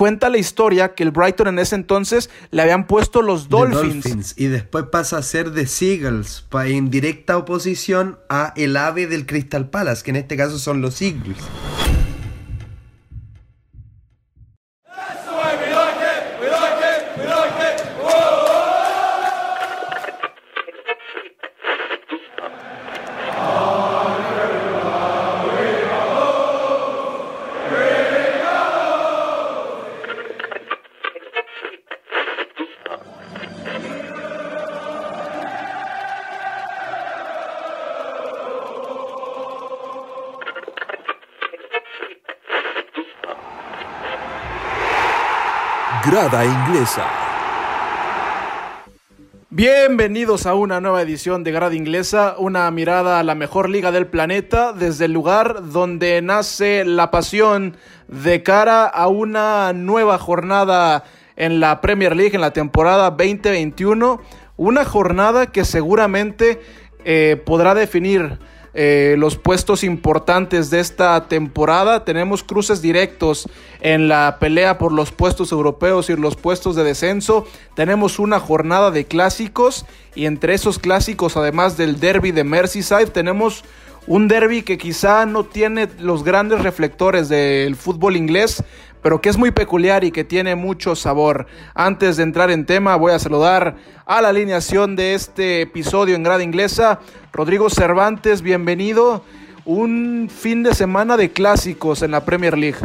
[0.00, 4.32] cuenta la historia que el Brighton en ese entonces le habían puesto los Dolphins.
[4.38, 9.68] Y después pasa a ser The Seagulls, en directa oposición a el ave del Crystal
[9.68, 11.36] Palace, que en este caso son los Eagles.
[46.32, 47.04] Inglesa.
[49.50, 54.06] Bienvenidos a una nueva edición de Grada Inglesa, una mirada a la mejor liga del
[54.06, 57.76] planeta desde el lugar donde nace la pasión
[58.06, 61.02] de cara a una nueva jornada
[61.34, 64.20] en la Premier League en la temporada 2021,
[64.56, 66.60] una jornada que seguramente
[67.04, 68.38] eh, podrá definir
[68.72, 72.04] eh, los puestos importantes de esta temporada.
[72.04, 73.48] Tenemos cruces directos
[73.80, 77.46] en la pelea por los puestos europeos y los puestos de descenso.
[77.74, 83.64] Tenemos una jornada de clásicos y entre esos clásicos, además del derby de Merseyside, tenemos
[84.06, 88.64] un derby que quizá no tiene los grandes reflectores del fútbol inglés,
[89.02, 91.46] pero que es muy peculiar y que tiene mucho sabor.
[91.74, 96.22] Antes de entrar en tema, voy a saludar a la alineación de este episodio en
[96.22, 97.00] grada inglesa.
[97.32, 99.24] Rodrigo Cervantes, bienvenido.
[99.64, 102.78] Un fin de semana de clásicos en la Premier League.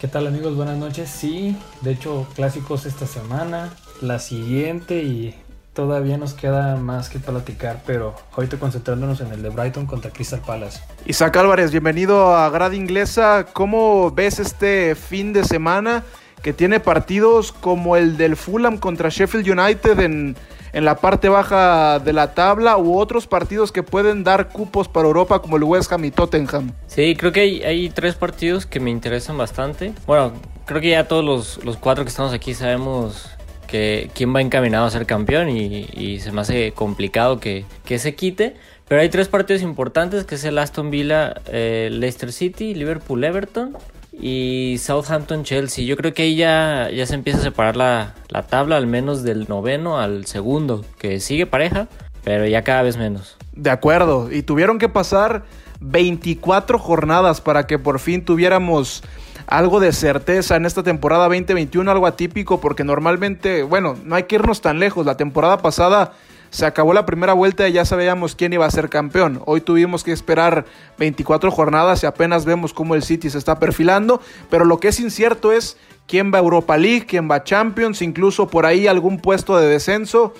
[0.00, 0.56] ¿Qué tal amigos?
[0.56, 1.08] Buenas noches.
[1.08, 5.34] Sí, de hecho clásicos esta semana, la siguiente y
[5.74, 10.40] todavía nos queda más que platicar, pero ahorita concentrándonos en el de Brighton contra Crystal
[10.40, 10.80] Palace.
[11.04, 13.46] Isaac Álvarez, bienvenido a Grada Inglesa.
[13.52, 16.04] ¿Cómo ves este fin de semana
[16.42, 20.36] que tiene partidos como el del Fulham contra Sheffield United en,
[20.72, 25.08] en la parte baja de la tabla u otros partidos que pueden dar cupos para
[25.08, 26.72] Europa como el West Ham y Tottenham?
[26.86, 29.92] Sí, creo que hay, hay tres partidos que me interesan bastante.
[30.06, 30.34] Bueno,
[30.66, 33.30] creo que ya todos los, los cuatro que estamos aquí sabemos
[33.74, 38.54] que quién va encaminado a ser campeón y, se me hace complicado que, se quite.
[38.86, 43.76] Pero hay tres partidos importantes que es el Aston Villa, eh, Leicester City, Liverpool, Everton
[44.12, 45.84] y Southampton, Chelsea.
[45.84, 49.24] Yo creo que ahí ya, ya se empieza a separar la, la tabla al menos
[49.24, 51.88] del noveno al segundo, que sigue pareja,
[52.22, 53.36] pero ya cada vez menos.
[53.56, 55.42] De acuerdo, y tuvieron que pasar
[55.80, 59.02] 24 jornadas para que por fin tuviéramos
[59.46, 64.36] algo de certeza en esta temporada 2021, algo atípico, porque normalmente, bueno, no hay que
[64.36, 65.06] irnos tan lejos.
[65.06, 66.12] La temporada pasada
[66.50, 69.42] se acabó la primera vuelta y ya sabíamos quién iba a ser campeón.
[69.44, 70.66] Hoy tuvimos que esperar
[70.98, 75.00] 24 jornadas y apenas vemos cómo el City se está perfilando, pero lo que es
[75.00, 79.18] incierto es quién va a Europa League, quién va a Champions, incluso por ahí algún
[79.18, 80.32] puesto de descenso.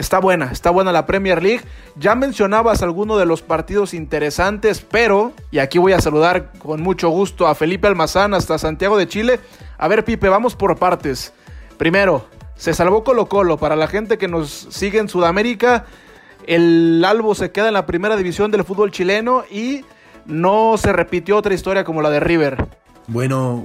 [0.00, 1.60] Está buena, está buena la Premier League.
[1.94, 7.10] Ya mencionabas algunos de los partidos interesantes, pero, y aquí voy a saludar con mucho
[7.10, 9.40] gusto a Felipe Almazán hasta Santiago de Chile.
[9.76, 11.34] A ver, Pipe, vamos por partes.
[11.76, 12.24] Primero,
[12.56, 13.58] se salvó Colo Colo.
[13.58, 15.84] Para la gente que nos sigue en Sudamérica,
[16.46, 19.84] el Albo se queda en la primera división del fútbol chileno y
[20.24, 22.68] no se repitió otra historia como la de River.
[23.06, 23.64] Bueno,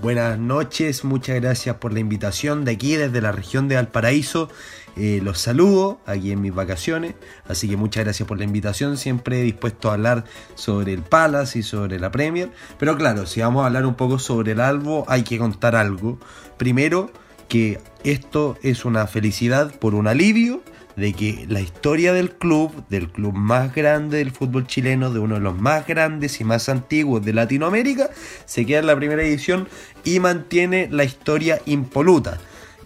[0.00, 4.48] buenas noches, muchas gracias por la invitación de aquí desde la región de Valparaíso.
[4.98, 7.14] Eh, los saludo aquí en mis vacaciones,
[7.46, 10.24] así que muchas gracias por la invitación, siempre dispuesto a hablar
[10.56, 12.50] sobre el Palace y sobre la Premier,
[12.80, 16.18] pero claro, si vamos a hablar un poco sobre el Albo, hay que contar algo.
[16.56, 17.12] Primero,
[17.48, 20.62] que esto es una felicidad por un alivio
[20.96, 25.36] de que la historia del club, del club más grande del fútbol chileno, de uno
[25.36, 28.10] de los más grandes y más antiguos de Latinoamérica,
[28.46, 29.68] se queda en la primera edición
[30.02, 32.38] y mantiene la historia impoluta.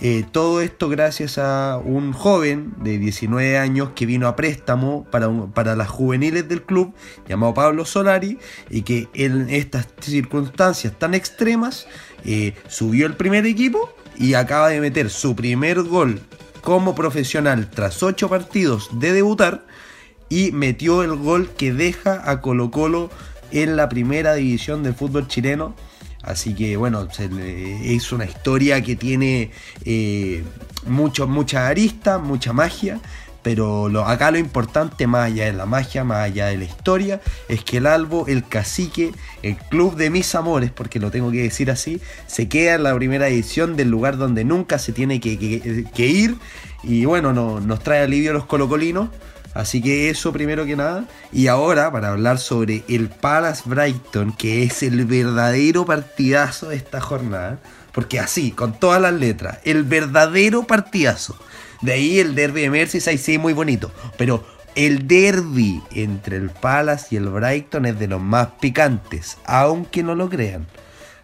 [0.05, 5.31] Eh, todo esto gracias a un joven de 19 años que vino a préstamo para,
[5.55, 6.93] para las juveniles del club,
[7.29, 8.37] llamado Pablo Solari,
[8.69, 11.87] y que en estas circunstancias tan extremas
[12.25, 16.21] eh, subió el primer equipo y acaba de meter su primer gol
[16.63, 19.65] como profesional tras 8 partidos de debutar
[20.29, 23.09] y metió el gol que deja a Colo Colo
[23.53, 25.77] en la primera división del fútbol chileno
[26.23, 29.51] Así que bueno, es una historia que tiene
[29.85, 30.45] eh,
[30.87, 33.01] mucho, mucha arista, mucha magia.
[33.43, 37.21] Pero lo, acá lo importante, más allá de la magia, más allá de la historia,
[37.49, 41.43] es que el Albo, el cacique, el club de mis amores, porque lo tengo que
[41.43, 45.33] decir así, se queda en la primera edición del lugar donde nunca se tiene que,
[46.07, 46.37] ir.
[46.85, 49.09] Y bueno, nos trae alivio a los colocolinos
[49.55, 51.05] Así que eso primero que nada.
[51.33, 57.01] Y ahora para hablar sobre el Palace Brighton, que es el verdadero partidazo de esta
[57.01, 57.59] jornada.
[57.93, 61.37] porque así, con todas las letras, el verdadero partidazo.
[61.83, 67.09] De ahí el derby de Merseyside sí muy bonito, pero el derby entre el Palace
[67.11, 70.67] y el Brighton es de los más picantes, aunque no lo crean.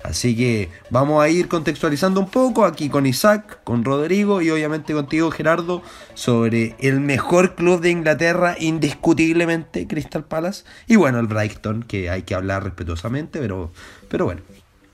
[0.02, 4.92] Así que vamos a ir contextualizando un poco aquí con Isaac, con Rodrigo y obviamente
[4.94, 5.82] contigo Gerardo
[6.14, 10.64] sobre el mejor club de Inglaterra, indiscutiblemente Crystal Palace.
[10.86, 13.72] Y bueno, el Brighton, que hay que hablar respetuosamente, pero,
[14.08, 14.42] pero bueno,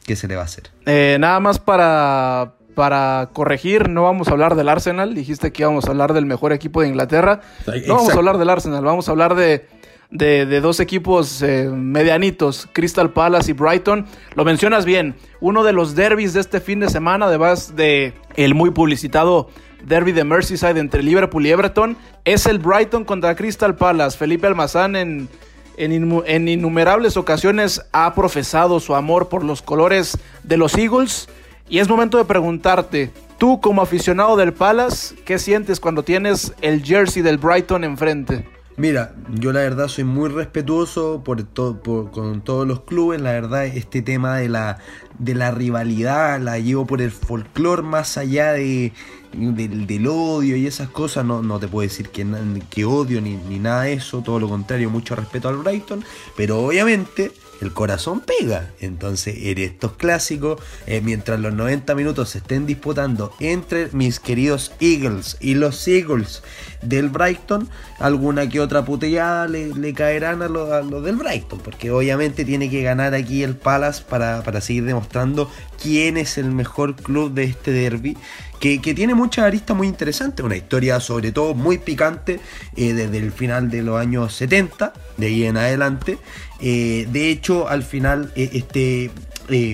[0.06, 0.70] ¿qué se le va a hacer?
[0.86, 5.14] Eh, nada más para, para corregir, no vamos a hablar del Arsenal.
[5.14, 7.42] Dijiste que íbamos a hablar del mejor equipo de Inglaterra.
[7.86, 9.68] No vamos a hablar del Arsenal, vamos a hablar de
[10.14, 14.06] de, dos equipos eh, medianitos, Crystal Palace y Brighton.
[14.36, 18.54] Lo mencionas bien, uno de los derbis de este fin de semana, además de el
[18.54, 19.50] muy publicitado
[19.84, 24.16] derby de Merseyside entre Liverpool y Everton, es el Brighton contra Crystal Palace.
[24.16, 25.28] Felipe Almazán en,
[25.76, 31.28] en innumerables ocasiones ha profesado su amor por los colores de los Eagles
[31.68, 36.84] y es momento de preguntarte, tú como aficionado del Palace, ¿qué sientes cuando tienes el
[36.84, 38.53] jersey del Brighton enfrente?
[38.76, 43.20] Mira, yo la verdad soy muy respetuoso por con todos los clubes.
[43.20, 44.78] La verdad, este tema de la,
[45.18, 48.92] de la rivalidad la llevo por el folclore más allá de,
[49.32, 51.24] del, odio y esas cosas.
[51.24, 52.26] No, no te puedo decir que,
[52.68, 54.22] que odio ni, ni nada de eso.
[54.22, 56.04] Todo lo contrario, mucho respeto al Brighton.
[56.36, 57.30] Pero obviamente
[57.60, 58.70] el corazón pega.
[58.80, 64.72] Entonces, en estos clásicos, eh, mientras los 90 minutos se estén disputando entre mis queridos
[64.80, 66.42] Eagles y los Eagles
[66.82, 67.68] del Brighton,
[67.98, 73.14] alguna que otra putellada le, caerán a los del Brighton, porque obviamente tiene que ganar
[73.14, 75.50] aquí el Palace para, para seguir demostrando
[75.80, 78.16] quién es el mejor club de este derby
[78.60, 82.40] que, tiene muchas aristas muy interesantes, una historia sobre todo muy picante
[82.76, 86.18] eh, desde el final de los años 70, de ahí en adelante.
[86.60, 89.10] Eh, de hecho, al final, eh, este,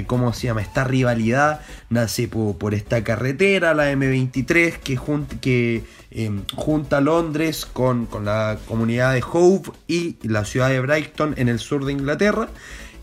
[0.07, 0.63] ¿cómo se llama?
[0.63, 4.79] Esta rivalidad nace por, esta carretera, la M23,
[5.41, 11.35] que, em, junta Londres con, con la comunidad de Hove y la ciudad de Brighton
[11.37, 12.49] en el sur de Inglaterra.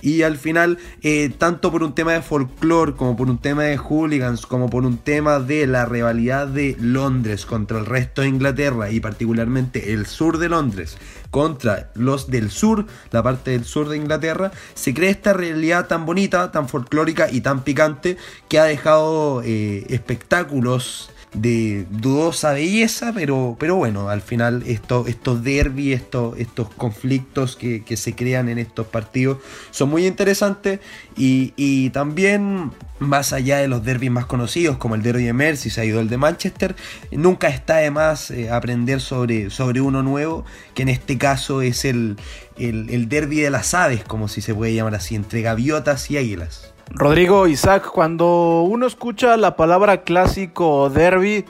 [0.01, 3.77] Y al final, eh, tanto por un tema de folclore, como por un tema de
[3.77, 8.91] hooligans, como por un tema de la rivalidad de Londres contra el resto de Inglaterra
[8.91, 10.97] y particularmente el sur de Londres
[11.31, 16.05] contra los del sur, la parte del sur de Inglaterra, se crea esta realidad tan
[16.05, 18.17] bonita, tan folclórica y tan picante
[18.47, 25.43] que ha dejado eh, espectáculos de dudosa belleza, pero, pero bueno, al final estos, estos
[25.43, 29.39] derbis, estos, estos conflictos que, se crean en estos partidos
[29.71, 30.79] son muy interesantes
[31.15, 35.99] y, también más allá de los derbis más conocidos como el derby de Merseyside o
[35.99, 36.75] el de Manchester,
[37.11, 41.85] nunca está de más eh, aprender sobre, sobre uno nuevo, que en este caso es
[41.85, 42.17] el,
[42.57, 46.17] el, el derby de las aves, como si se puede llamar así, entre gaviotas y
[46.17, 46.73] águilas.
[46.89, 51.45] Rodrigo, Isaac, cuando uno escucha la palabra clásico o derby,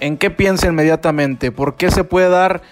[0.00, 1.52] ¿en qué piensa inmediatamente?
[1.52, 2.62] ¿Por qué se puede dar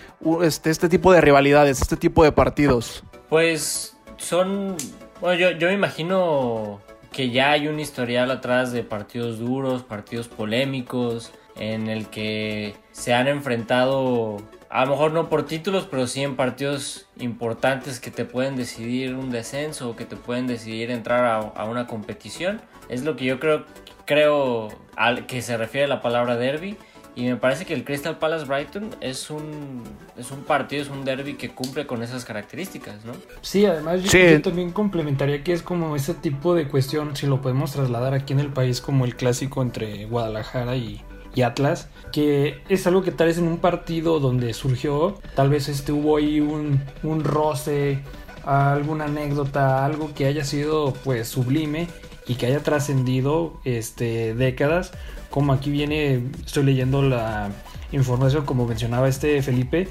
[0.42, 3.02] este, este tipo de rivalidades, este tipo de partidos?
[3.28, 4.76] Pues son...
[5.20, 6.80] Bueno, yo, yo me imagino
[7.12, 13.14] que ya hay un historial atrás de partidos duros, partidos polémicos, en el que se
[13.14, 14.38] han enfrentado
[14.72, 19.14] a lo mejor no por títulos, pero sí en partidos importantes que te pueden decidir
[19.14, 22.62] un descenso o que te pueden decidir entrar a, una competición.
[22.88, 23.66] Es lo que yo creo,
[24.06, 26.78] creo al que se refiere la palabra derby.
[27.14, 29.82] Y me parece que el Crystal Palace Brighton es un,
[30.16, 33.12] es un partido, es un derby que cumple con esas características, ¿no?
[33.42, 37.72] Sí, además yo, también complementaría que es como ese tipo de cuestión, si lo podemos
[37.72, 41.02] trasladar aquí en el país como el clásico entre Guadalajara y,
[41.34, 45.68] y Atlas, que es algo que tal vez en un partido donde surgió, tal vez
[45.68, 48.00] este, hubo ahí un, un roce,
[48.44, 51.88] alguna anécdota, algo que haya sido pues sublime
[52.26, 54.92] y que haya trascendido este, décadas,
[55.30, 57.50] como aquí viene, estoy leyendo la
[57.92, 59.88] información como mencionaba este Felipe,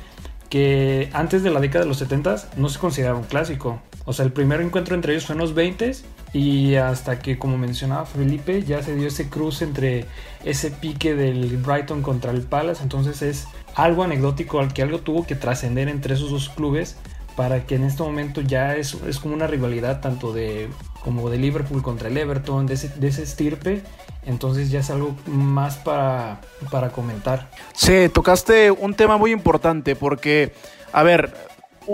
[0.49, 3.81] que antes de la década de los 70 no se consideraba un clásico.
[4.05, 5.93] O sea, el primer encuentro entre ellos fue en los 20
[6.33, 10.05] y hasta que, como mencionaba Felipe, ya se dio ese cruce entre
[10.45, 12.81] ese pique del Brighton contra el Palace.
[12.83, 16.95] Entonces es algo anecdótico al que algo tuvo que trascender entre esos dos clubes
[17.35, 20.69] para que en este momento ya es, es como una rivalidad tanto de
[21.03, 23.81] como de Liverpool contra el Everton, de ese, de ese estirpe.
[24.25, 27.49] Entonces ya es algo más para, para comentar.
[27.73, 30.53] Sí, tocaste un tema muy importante porque,
[30.93, 31.33] a ver,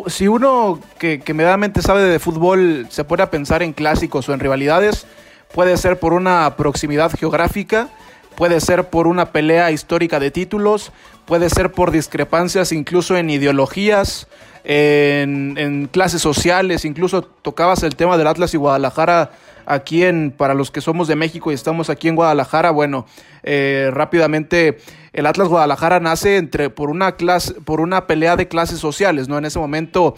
[0.07, 4.33] si uno que, que medianamente sabe de fútbol se pone a pensar en clásicos o
[4.33, 5.05] en rivalidades,
[5.53, 7.89] puede ser por una proximidad geográfica,
[8.35, 10.91] puede ser por una pelea histórica de títulos,
[11.25, 14.27] puede ser por discrepancias incluso en ideologías,
[14.63, 19.31] en, en clases sociales, incluso tocabas el tema del Atlas y Guadalajara
[19.67, 23.05] aquí en, para los que somos de México y estamos aquí en Guadalajara, bueno,
[23.43, 24.77] eh, rápidamente
[25.13, 29.37] el Atlas Guadalajara nace entre por una clase, por una pelea de clases sociales, ¿no?
[29.37, 30.15] En ese momento,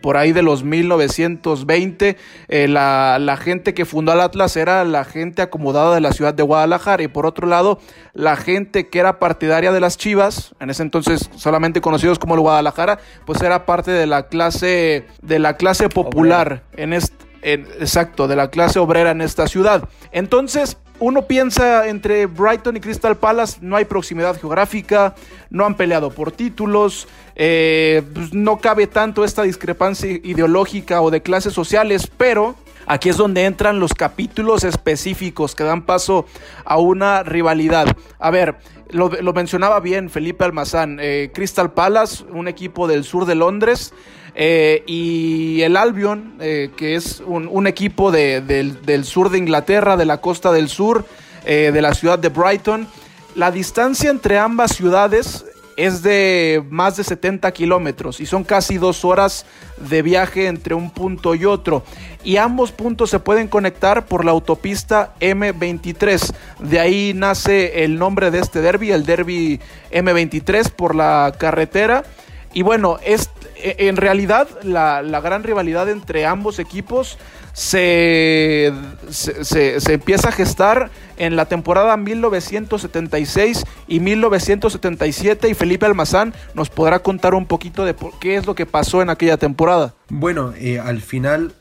[0.00, 2.16] por ahí de los 1920,
[2.48, 6.32] eh, la, la, gente que fundó el Atlas era la gente acomodada de la ciudad
[6.32, 7.80] de Guadalajara y por otro lado,
[8.14, 12.40] la gente que era partidaria de las Chivas, en ese entonces solamente conocidos como el
[12.40, 18.36] Guadalajara, pues era parte de la clase de la clase popular en este exacto, de
[18.36, 19.88] la clase obrera en esta ciudad.
[20.12, 25.14] Entonces, uno piensa entre Brighton y Crystal Palace, no hay proximidad geográfica,
[25.48, 31.22] no han peleado por títulos, eh, pues, no cabe tanto esta discrepancia ideológica o de
[31.22, 32.54] clases sociales, pero
[32.84, 36.26] aquí es donde entran los capítulos específicos que dan paso
[36.66, 37.86] a una rivalidad.
[38.18, 38.56] A ver,
[38.92, 43.92] lo, mencionaba bien Felipe Almazán, eh, Crystal Palace, un equipo del sur de Londres,
[44.34, 50.20] eh, y el Albion, eh, que es un, equipo del, sur de Inglaterra, de la
[50.20, 51.04] costa del sur,
[51.44, 52.86] eh, de la ciudad de Brighton.
[53.34, 55.44] La distancia entre ambas ciudades
[55.86, 59.46] es de más de 70 kilómetros y son casi dos horas
[59.78, 61.84] de viaje entre un punto y otro.
[62.22, 66.34] Y ambos puntos se pueden conectar por la autopista M23.
[66.58, 69.58] De ahí nace el nombre de este derby, el derby
[69.90, 72.04] M23 por la carretera.
[72.52, 77.18] Y bueno, este e, en realidad la, gran rivalidad entre ambos equipos
[77.52, 78.72] se,
[79.10, 87.00] se, empieza a gestar en la temporada 1976 y 1977 y Felipe Almazán nos podrá
[87.00, 89.94] contar un poquito de qué es lo que pasó en aquella temporada.
[90.08, 91.54] Bueno, eh, al final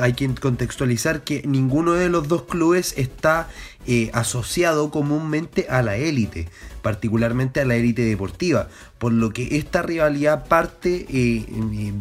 [0.00, 3.48] hay que contextualizar que ninguno de los dos clubes está
[3.86, 6.48] eh, asociado comúnmente a la élite,
[6.82, 8.68] particularmente a la élite deportiva,
[9.04, 11.44] por lo que esta rivalidad parte eh,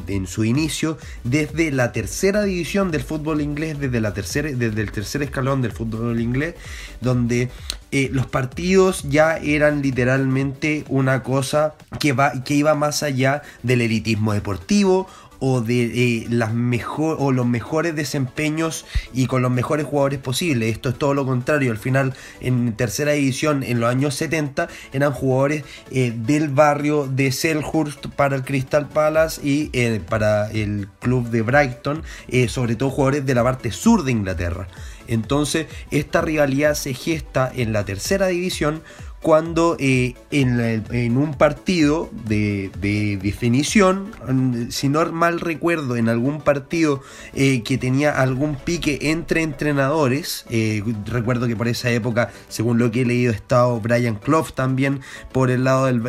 [0.07, 4.89] en, su inicio desde la tercera división del fútbol inglés, desde, la tercera, desde el
[4.89, 6.55] tercer escalón del fútbol inglés,
[7.01, 7.50] donde
[7.91, 13.81] eh, los partidos ya eran literalmente una cosa que, va, que iba más allá del
[13.81, 15.05] elitismo deportivo
[15.45, 20.71] o de eh, las mejor, o los mejores desempeños y con los mejores jugadores posibles.
[20.71, 21.71] Esto es todo lo contrario.
[21.71, 27.33] Al final, en tercera división, en los años 70, eran jugadores eh, del barrio de
[27.33, 32.03] Selhurst para el Crystal Palace y eh, para el club de Brighton,
[32.47, 34.69] sobre todo jugadores de la parte sur de Inglaterra.
[35.07, 38.81] Entonces, esta rivalidad se gesta en la tercera división
[39.24, 42.70] cuando eh, en, un partido de,
[43.22, 44.12] definición,
[44.70, 47.01] si no mal recuerdo, en algún partido
[47.34, 52.92] eh, que tenía algún pique entre entrenadores, eh, recuerdo que por esa época, según lo
[52.92, 55.00] que he leído, estaba Brian Clough también
[55.32, 56.03] por el lado del,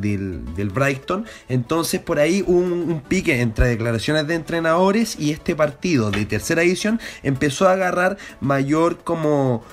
[0.00, 6.10] del, Brighton, entonces por ahí un, un, pique entre declaraciones de entrenadores y este partido
[6.10, 9.64] de tercera edición empezó a agarrar mayor como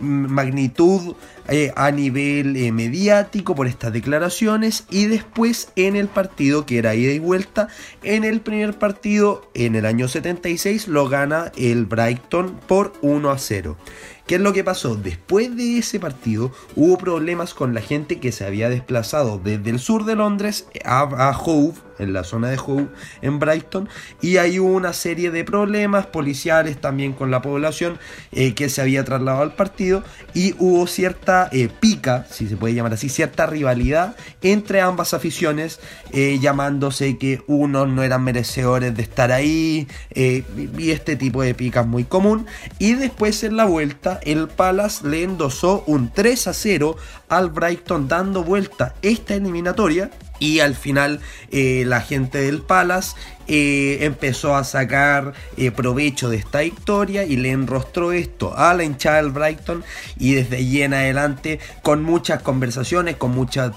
[0.00, 1.14] magnitud
[1.48, 6.94] eh, a nivel eh, mediático por estas declaraciones y después en el partido que era
[6.94, 7.68] ida y vuelta,
[8.02, 13.38] en el primer partido en el año 76 lo gana el Brighton por 1 a
[13.38, 13.76] 0.
[14.26, 14.94] ¿Qué es lo que pasó?
[14.94, 19.80] Después de ese partido hubo problemas con la gente que se había desplazado desde el
[19.80, 22.88] sur de Londres a, a Hove, en la zona de Hove,
[23.22, 23.88] en Brighton,
[24.20, 27.98] y hay una serie de problemas policiales también con la población
[28.32, 30.02] eh, que se había trasladado al partido
[30.34, 35.80] y hubo cierta eh, pica, si se puede llamar así, cierta rivalidad entre ambas aficiones,
[36.12, 41.82] eh, llamándose que unos no eran merecedores de estar ahí y este tipo de pica
[41.82, 42.46] muy común.
[42.78, 46.96] Y después en la vuelta el Palace le endosó un 3 a 0
[47.30, 50.10] al Brighton dando vuelta esta eliminatoria
[50.40, 51.20] y al final
[51.50, 53.14] eh, la gente del Palace
[53.46, 58.84] eh, empezó a sacar eh, provecho de esta victoria y le enrostró esto a la
[58.84, 59.84] hinchada del Brighton
[60.18, 63.76] y desde allí en adelante con muchas conversaciones, con muchas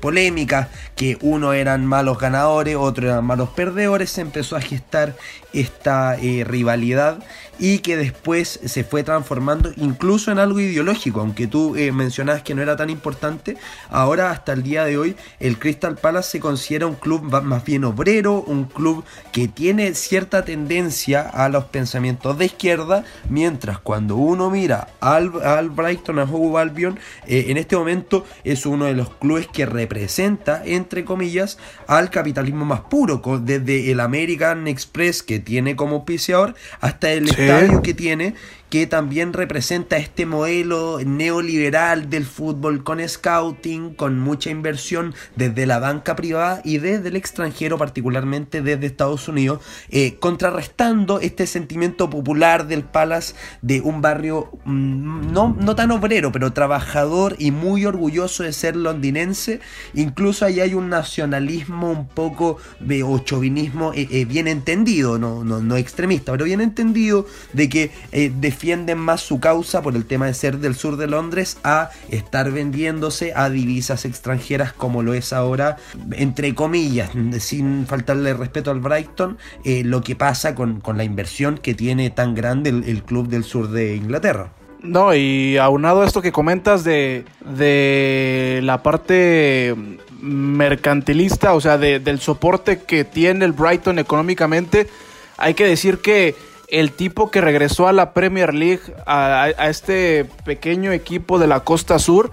[0.00, 5.16] polémicas, que uno eran malos ganadores, otro eran malos perdedores, se empezó a gestar
[5.52, 7.18] esta rivalidad
[7.58, 12.60] y que después se fue transformando incluso en algo ideológico, aunque tú mencionabas que no
[12.60, 13.56] era tan importante,
[13.88, 17.84] ahora hasta el día de hoy el Crystal Palace se considera un club más bien
[17.84, 24.50] obrero, un club que tiene cierta tendencia a los pensamientos de izquierda, mientras cuando uno
[24.50, 29.10] mira al, al Brighton, a Hove Albion, eh, en este momento es uno de los
[29.10, 35.76] clubes que representa, entre comillas, al capitalismo más puro, desde el American Express que tiene
[35.76, 38.34] como auspiciador hasta el estadio que tiene
[38.70, 45.78] que también representa este modelo neoliberal del fútbol con scouting, con mucha inversión desde la
[45.78, 52.66] banca privada y desde el extranjero, particularmente desde Estados Unidos, eh, contrarrestando este sentimiento popular
[52.66, 58.42] del Palace de un barrio mm, no, no tan obrero, pero trabajador y muy orgulloso
[58.42, 59.60] de ser londinense.
[59.94, 65.44] Incluso ahí hay un nacionalismo un poco de o chauvinismo eh, eh, bien entendido, no,
[65.44, 67.90] no, no, extremista, pero bien entendido de que
[68.56, 72.50] defienden más su causa por el tema de ser del sur de Londres a estar
[72.50, 75.76] vendiéndose a divisas extranjeras como lo es ahora,
[76.12, 77.10] entre comillas,
[77.40, 82.08] sin faltarle respeto al Brighton, eh, lo que pasa con, con, la inversión que tiene
[82.08, 84.52] tan grande el, club del sur de Inglaterra.
[84.82, 87.26] No, y aunado a esto que comentas de,
[87.58, 89.76] de la parte
[90.22, 94.88] mercantilista, o sea, de, del soporte que tiene el Brighton económicamente,
[95.36, 96.34] hay que decir que
[96.68, 101.98] el tipo que regresó a la Premier League, a, este pequeño equipo de la costa
[101.98, 102.30] sur,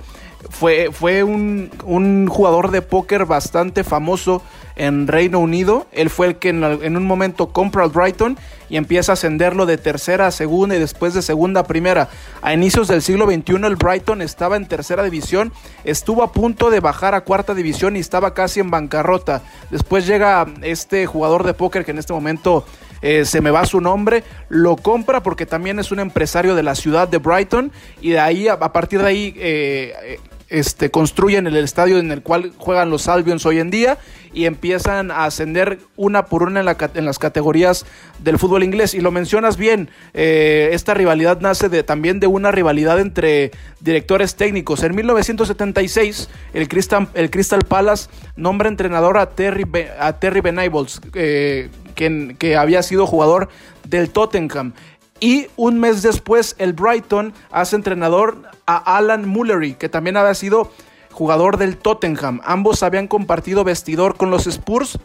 [0.49, 4.41] fue, fue un, un, jugador de póker bastante famoso
[4.75, 5.87] en Reino Unido.
[5.91, 8.37] Él fue el que en, en, un momento compra al Brighton
[8.69, 12.09] y empieza a ascenderlo de tercera a segunda y después de segunda a primera.
[12.41, 15.53] A inicios del siglo XXI el Brighton estaba en tercera división,
[15.85, 19.43] estuvo a punto de bajar a cuarta división y estaba casi en bancarrota.
[19.69, 22.65] Después llega este jugador de póker que en este momento
[23.03, 26.73] eh, se me va su nombre, lo compra porque también es un empresario de la
[26.73, 30.17] ciudad de Brighton y de ahí, a, partir de ahí, eh,
[30.53, 33.97] este, construyen el estadio en el cual juegan los Albions hoy en día
[34.33, 37.85] y empiezan a ascender una por una en, la, en las categorías
[38.19, 38.93] del fútbol inglés.
[38.93, 44.83] Y lo mencionas bien, eh, esta rivalidad nace también de una rivalidad entre directores técnicos.
[44.83, 49.65] En 1976, el Crystal, el Crystal Palace nombra entrenador a Terry,
[49.99, 50.41] a Terry
[51.15, 53.49] eh, que, había sido jugador
[53.87, 54.73] del Tottenham.
[55.19, 60.71] Y un mes después, el Brighton hace entrenador a Alan Mullery, que también había sido
[61.11, 62.41] jugador del Tottenham.
[62.43, 64.99] Ambos habían compartido vestidor con los Spurs.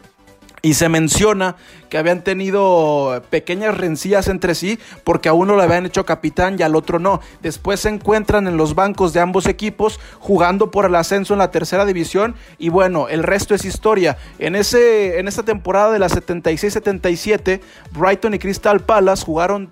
[0.63, 1.57] Y se menciona
[1.89, 6.63] que habían tenido pequeñas rencillas entre sí porque a uno le habían hecho capitán y
[6.63, 7.21] al otro no.
[7.43, 11.51] Después se encuentran en los bancos de ambos equipos jugando por el ascenso en la
[11.51, 14.19] tercera división y bueno, el resto es historia.
[14.39, 17.61] En, ese, en esta temporada de la 76-77,
[17.93, 19.71] Brighton y Crystal Palace jugaron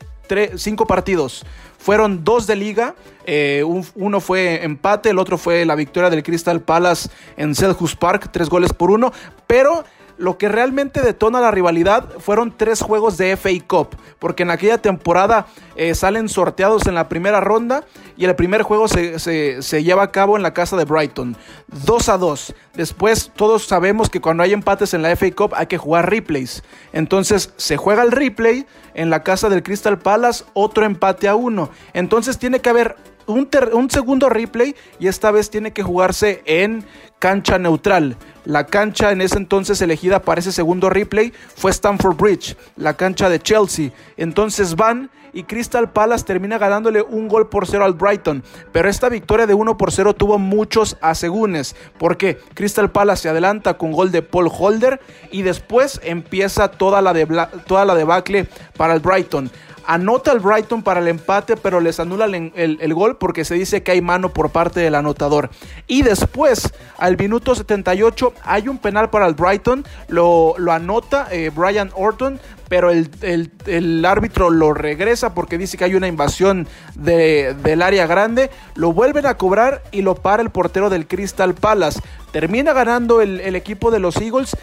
[0.56, 1.44] cinco partidos.
[1.78, 2.94] Fueron dos de liga,
[3.26, 7.96] eh, un, uno fue empate, el otro fue la victoria del Crystal Palace en Selhurst
[7.96, 9.12] Park, tres goles por uno,
[9.46, 9.84] pero
[10.18, 14.78] lo que realmente detona la rivalidad fueron tres juegos de FA Cup, porque en aquella
[14.78, 17.84] temporada eh, salen sorteados en la primera ronda
[18.16, 21.36] y el primer juego se, se, se, lleva a cabo en la casa de Brighton,
[21.84, 22.54] 2 a 2.
[22.74, 26.62] Después todos sabemos que cuando hay empates en la FA Cup hay que jugar replays,
[26.92, 31.70] entonces se juega el replay en la casa del Crystal Palace, otro empate a uno,
[31.92, 32.96] entonces tiene que haber
[33.26, 36.84] un, un, segundo replay y esta vez tiene que jugarse en
[37.18, 38.16] cancha neutral.
[38.44, 43.28] La cancha en ese entonces elegida para ese segundo replay fue Stamford Bridge, la cancha
[43.28, 43.90] de Chelsea.
[44.16, 48.42] Entonces van y Crystal Palace termina ganándole un gol por cero al Brighton.
[48.72, 51.76] Pero esta victoria de 1 por 0 tuvo muchos asegúnes.
[51.98, 54.98] Porque Crystal Palace se adelanta con gol de Paul Holder
[55.30, 59.50] y después empieza toda la, toda la debacle para el Brighton.
[59.86, 63.54] Anota el Brighton para el empate, pero les anula el, el, el, gol porque se
[63.54, 65.50] dice que hay mano por parte del anotador.
[65.86, 69.84] Y después, al minuto 78, hay un penal para el Brighton.
[70.08, 75.76] Lo, lo anota eh, Brian Orton, pero el, el, el, árbitro lo regresa porque dice
[75.76, 78.50] que hay una invasión de, del área grande.
[78.74, 82.00] Lo vuelven a cobrar y lo para el portero del Crystal Palace.
[82.32, 84.56] Termina ganando el, el equipo de los Eagles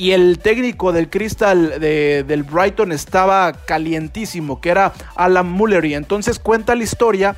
[0.00, 5.94] y el técnico del Crystal de, del Brighton estaba calientísimo, que era Alan Mullery.
[5.94, 7.36] Entonces cuenta la historia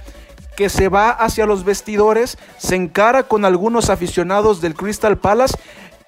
[0.54, 5.58] que se va hacia los vestidores, se encara con algunos aficionados del Crystal Palace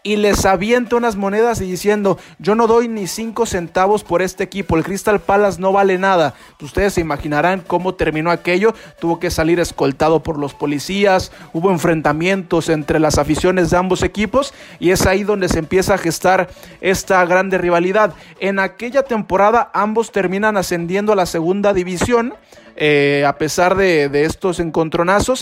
[0.06, 4.44] y les avienta unas monedas y diciendo, yo no doy ni cinco centavos por este
[4.44, 6.34] equipo, el Crystal Palace no vale nada.
[6.60, 12.68] Ustedes se imaginarán cómo terminó aquello, tuvo que salir escoltado por los policías, hubo enfrentamientos
[12.68, 16.50] entre las aficiones de ambos equipos y es ahí donde se empieza a gestar
[16.82, 18.12] esta grande rivalidad.
[18.40, 22.34] En aquella temporada ambos terminan ascendiendo a la segunda división,
[22.76, 25.40] eh, a pesar de, de estos encontronazos.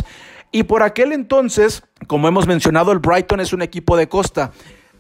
[0.53, 4.53] Y por aquel entonces, como hemos mencionado, el Brighton es un equipo de costa.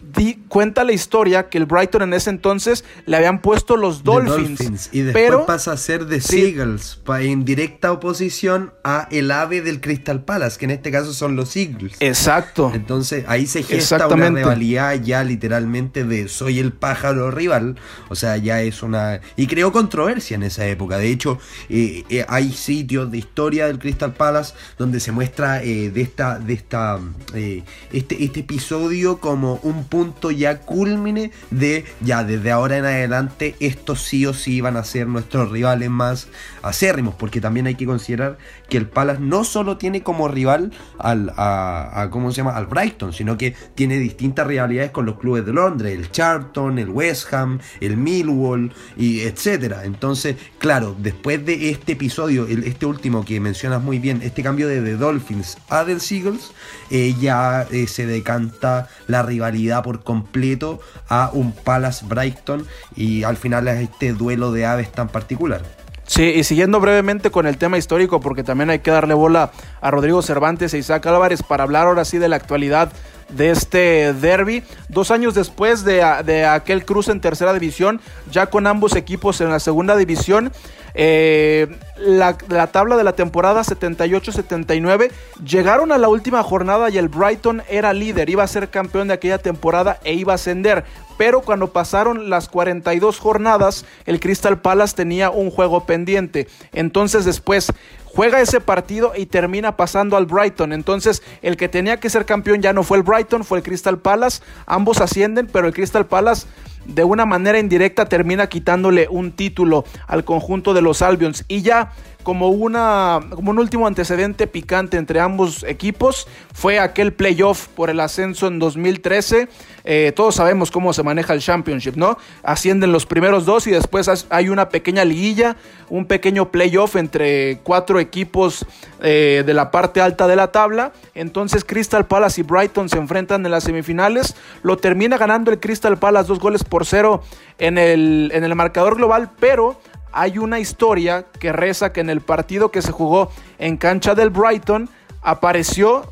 [0.02, 4.90] Di, cuenta la historia que el Brighton en ese entonces le habían puesto los Dolphins.
[4.92, 6.20] Y después pero pasa a ser Sí.
[6.20, 11.36] Seagulls, en directa oposición a el ave del Crystal Palace, que en este caso son
[11.36, 11.96] los Eagles.
[12.00, 12.70] exacto.
[12.74, 17.76] Entonces ahí se gesta una rivalidad ya literalmente de soy el pájaro rival.
[18.08, 19.20] O sea, ya es una...
[19.36, 20.98] Y creó controversia en esa época.
[20.98, 21.38] De hecho,
[21.68, 26.38] eh, eh, hay sitios de historia del Crystal Palace donde se muestra eh, de esta,
[26.38, 26.98] de esta,
[27.34, 27.62] eh,
[27.92, 34.00] este, este episodio como un punto ya culmine de ya desde ahora en adelante estos
[34.00, 36.28] sí o sí van a ser nuestros rivales más
[36.62, 37.14] acérrimos.
[37.14, 38.38] Porque también hay que considerar
[38.72, 42.56] que el Palace no solo tiene como rival al, a, a- ¿cómo se llama?
[42.56, 46.88] al Brighton, sino que tiene distintas rivalidades con los clubes de Londres, el Charlton, el
[46.88, 49.84] West Ham, el Millwall, y etcétera.
[49.84, 54.68] Entonces, claro, después de este episodio, el- este último que mencionas muy bien, este cambio
[54.68, 56.52] de The Dolphins a The Seagulls,
[56.90, 60.80] eh, ya eh, se decanta la rivalidad por completo
[61.10, 62.64] a un Palace Brighton
[62.96, 65.81] y al final a este duelo de aves tan particular.
[66.12, 69.90] Sí, y siguiendo brevemente con el tema histórico, porque también hay que darle bola a
[69.90, 72.92] Rodrigo Cervantes e Isaac Álvarez para hablar ahora sí de la actualidad
[73.30, 74.62] de este derby.
[74.90, 77.98] Dos años después de, de aquel cruce en tercera división,
[78.30, 80.52] ya con ambos equipos en la segunda división,
[80.94, 85.10] eh, la, la tabla de la temporada 78-79
[85.42, 89.14] llegaron a la última jornada y el Brighton era líder, iba a ser campeón de
[89.14, 90.84] aquella temporada e iba a ascender.
[91.24, 96.48] Pero cuando pasaron las 42 jornadas, el Crystal Palace tenía un juego pendiente.
[96.72, 97.72] Entonces después
[98.06, 100.72] juega ese partido y termina pasando al Brighton.
[100.72, 104.00] Entonces el que tenía que ser campeón ya no fue el Brighton, fue el Crystal
[104.00, 104.42] Palace.
[104.66, 106.48] Ambos ascienden, pero el Crystal Palace
[106.84, 111.44] de una manera indirecta termina quitándole un título al conjunto de los Albions.
[111.48, 111.92] Y ya
[112.22, 118.00] como, una, como un último antecedente picante entre ambos equipos fue aquel playoff por el
[118.00, 119.48] ascenso en 2013.
[119.84, 122.16] Eh, todos sabemos cómo se maneja el Championship, ¿no?
[122.42, 125.56] Ascienden los primeros dos y después hay una pequeña liguilla,
[125.88, 128.64] un pequeño playoff entre cuatro equipos
[129.02, 130.92] eh, de la parte alta de la tabla.
[131.14, 134.36] Entonces Crystal Palace y Brighton se enfrentan en las semifinales.
[134.62, 137.20] Lo termina ganando el Crystal Palace dos goles por cero
[137.58, 139.78] en el, en el marcador global, pero
[140.10, 144.30] hay una historia que reza que en el partido que se jugó en cancha del
[144.30, 144.88] Brighton
[145.20, 146.10] apareció,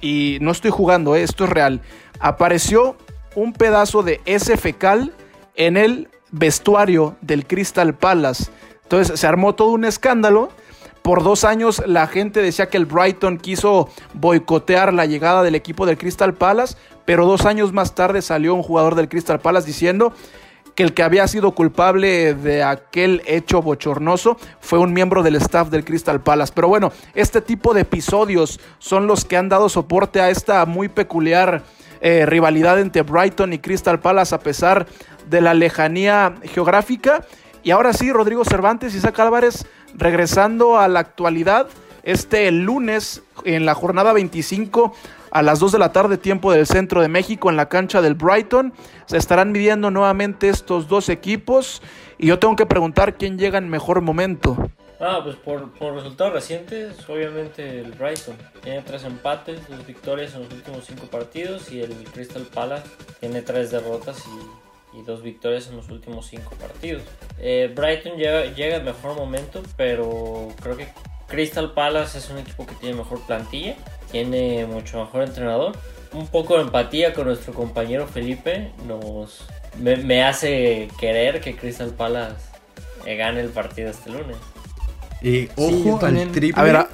[0.00, 1.82] y no estoy jugando, eh, esto es real,
[2.18, 2.96] apareció
[3.36, 5.12] un pedazo de ese fecal
[5.54, 8.50] en el vestuario del Crystal Palace.
[8.82, 10.48] Entonces se armó todo un escándalo.
[11.02, 15.86] Por dos años la gente decía que el Brighton quiso boicotear la llegada del equipo
[15.86, 20.12] del Crystal Palace, pero dos años más tarde salió un jugador del Crystal Palace diciendo
[20.74, 25.68] que el que había sido culpable de aquel hecho bochornoso fue un miembro del staff
[25.68, 26.52] del Crystal Palace.
[26.54, 30.88] Pero bueno, este tipo de episodios son los que han dado soporte a esta muy
[30.88, 31.62] peculiar
[32.00, 34.86] eh, rivalidad entre Brighton y Crystal Palace a pesar
[35.28, 37.24] de la lejanía geográfica.
[37.62, 41.68] Y ahora sí, Rodrigo Cervantes y Isaac Álvarez regresando a la actualidad.
[42.02, 44.92] Este lunes, en la jornada 25,
[45.32, 48.14] a las 2 de la tarde, tiempo del centro de México, en la cancha del
[48.14, 48.74] Brighton,
[49.06, 51.80] se estarán midiendo nuevamente estos dos equipos.
[52.18, 54.70] Y yo tengo que preguntar quién llega en mejor momento.
[55.00, 60.42] Ah, pues por, por resultados recientes, obviamente el Brighton tiene tres empates, dos victorias en
[60.42, 64.22] los últimos cinco partidos y el Crystal Palace tiene tres derrotas
[64.92, 67.02] y, y dos victorias en los últimos cinco partidos.
[67.38, 70.86] Eh, Brighton llega, llega en mejor momento, pero creo que
[71.26, 73.74] Crystal Palace es un equipo que tiene mejor plantilla,
[74.12, 75.72] tiene mucho mejor entrenador.
[76.12, 79.44] Un poco de empatía con nuestro compañero Felipe nos
[79.78, 82.36] me, me hace querer que Crystal Palace
[83.06, 84.36] eh, gane el partido este lunes.
[85.22, 86.88] Eh, ojo al triple A ver, a-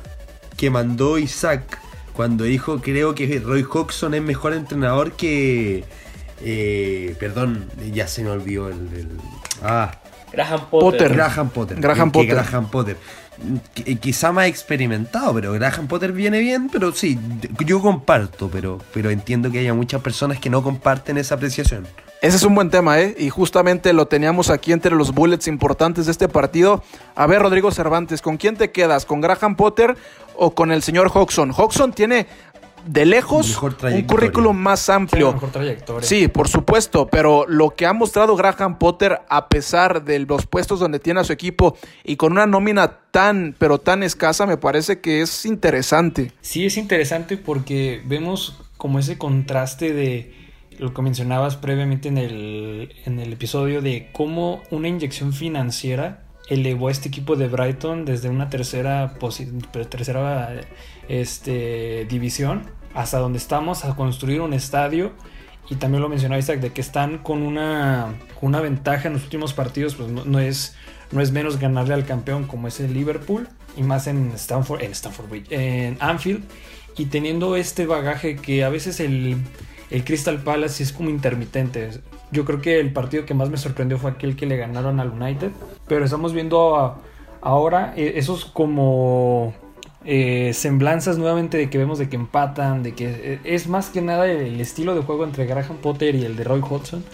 [0.57, 1.81] que mandó Isaac
[2.13, 5.85] cuando dijo creo que Roy Hodgson es mejor entrenador que
[6.45, 9.09] eh, perdón ya se me olvidó el, el-
[9.63, 9.93] ah
[10.33, 10.91] Graham Potter.
[10.99, 11.13] Potter.
[11.15, 12.29] Graham Potter Graham Potter.
[12.29, 13.28] Graham Potter Qui-
[14.01, 17.19] quizá más experimentado pero Graham Potter viene bien pero sí
[17.65, 21.87] yo comparto pero pero entiendo que haya muchas personas que no comparten esa apreciación
[22.21, 23.15] Ese es un buen tema, ¿eh?
[23.17, 26.83] Y justamente lo teníamos aquí entre los bullets importantes de este partido.
[27.15, 29.07] A ver, Rodrigo Cervantes, ¿con quién te quedas?
[29.07, 29.97] ¿Con Graham Potter
[30.35, 31.53] o con el señor Hodgson?
[31.57, 32.27] Hodgson tiene
[32.87, 35.33] de lejos Mejor un currículum más amplio.
[35.33, 36.09] mejor trayectoria.
[36.09, 40.81] Sí, por supuesto, pero lo que ha mostrado Graham Potter, a pesar de los puestos
[40.81, 45.01] donde tiene a su equipo y con una nómina tan, pero tan escasa, me parece
[45.01, 46.33] que es interesante.
[46.41, 50.35] Sí, es interesante porque vemos como ese contraste de
[50.79, 56.89] lo que mencionabas previamente en el, en el episodio de cómo una inyección financiera elevó
[56.89, 59.51] a este equipo de Brighton desde una tercera, posi-
[59.91, 60.61] tercera
[61.09, 62.63] este, división
[62.95, 65.13] hasta donde estamos a construir un estadio.
[65.71, 69.53] Y también lo mencionó Isaac, de que están con una, una ventaja en los últimos
[69.53, 70.75] partidos, pues no, no, es,
[71.13, 74.93] no es menos ganarle al campeón como es el Liverpool, y más en Stanford, en
[74.93, 76.43] Stanford Bridge, en Anfield,
[76.97, 79.37] y teniendo este bagaje que a veces el,
[79.91, 81.91] el Crystal Palace es como intermitente.
[82.33, 85.11] Yo creo que el partido que más me sorprendió fue aquel que le ganaron al
[85.11, 85.53] United,
[85.87, 86.99] pero estamos viendo a,
[87.43, 89.55] ahora eh, esos como
[90.11, 94.01] eh, semblanzas nuevamente de que vemos de que empatan, de que eh, es más que
[94.01, 97.05] nada el estilo de juego entre Graham Potter y el de Roy Hodgson,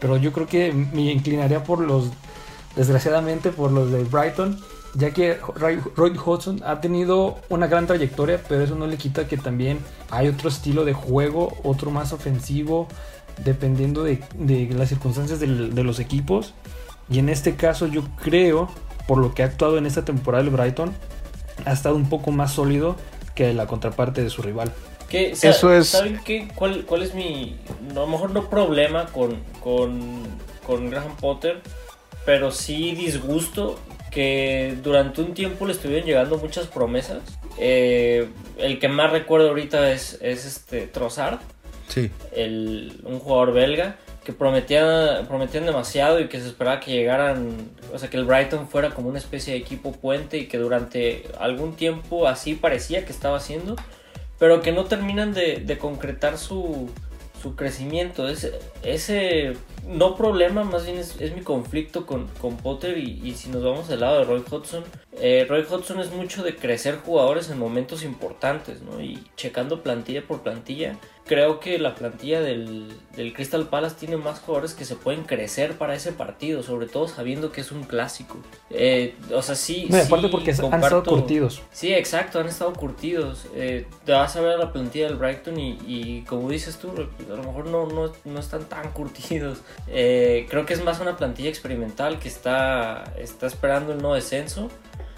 [0.00, 2.10] pero yo creo que me inclinaría por los,
[2.74, 4.58] desgraciadamente, por los de Brighton,
[4.94, 5.78] ya que Roy,
[6.26, 9.78] Hodgson ha tenido una gran trayectoria, pero eso no le quita que también
[10.10, 12.88] hay otro estilo de juego, otro más ofensivo,
[13.44, 14.24] dependiendo de,
[14.76, 16.52] las circunstancias de los equipos.
[17.08, 18.68] Y en este caso yo creo,
[19.06, 20.92] por lo que ha actuado en esta temporada el Brighton,
[21.66, 22.96] ha estado un poco más sólido
[23.34, 24.72] que la contraparte de su rival.
[25.08, 26.48] ¿Qué, sa- Eso es- ¿Saben qué?
[26.54, 27.56] ¿Cuál, cuál es mi,
[27.90, 30.22] a lo mejor no problema con, con,
[30.66, 31.60] con Graham Potter,
[32.24, 33.78] pero sí disgusto
[34.10, 37.18] que durante un tiempo le estuvieron llegando muchas promesas.
[37.58, 41.38] Eh, el que más recuerdo ahorita es, es este Trossard,
[41.88, 42.10] Sí.
[42.32, 47.98] el, un jugador belga que prometía, prometían demasiado y que se esperaba que llegaran, o
[47.98, 51.74] sea, que el Brighton fuera como una especie de equipo puente y que durante algún
[51.74, 53.76] tiempo así parecía que estaba haciendo,
[54.38, 56.90] pero que no terminan de, de concretar su,
[57.40, 58.28] su crecimiento.
[58.28, 59.54] Ese, ese
[59.86, 63.62] no problema, más bien es, es mi conflicto con, con Potter y, y si nos
[63.62, 64.84] vamos del lado de Roy Hodgson,
[65.18, 69.00] eh, Roy Hodgson es mucho de crecer jugadores en momentos importantes, ¿no?
[69.00, 74.40] Y checando plantilla por plantilla, creo que la plantilla del, del Crystal Palace tiene más
[74.40, 78.38] jugadores que se pueden crecer para ese partido, sobre todo sabiendo que es un clásico.
[78.70, 79.86] Eh, o sea, sí.
[79.88, 81.62] No, sí, aparte porque han estado curtidos.
[81.70, 83.46] Sí, exacto, han estado curtidos.
[83.54, 87.36] Eh, te vas a ver la plantilla del Brighton y, y como dices tú, a
[87.36, 89.58] lo mejor no, no, no están tan curtidos.
[89.88, 94.70] Eh, creo que es más una plantilla experimental que está, está esperando el no descenso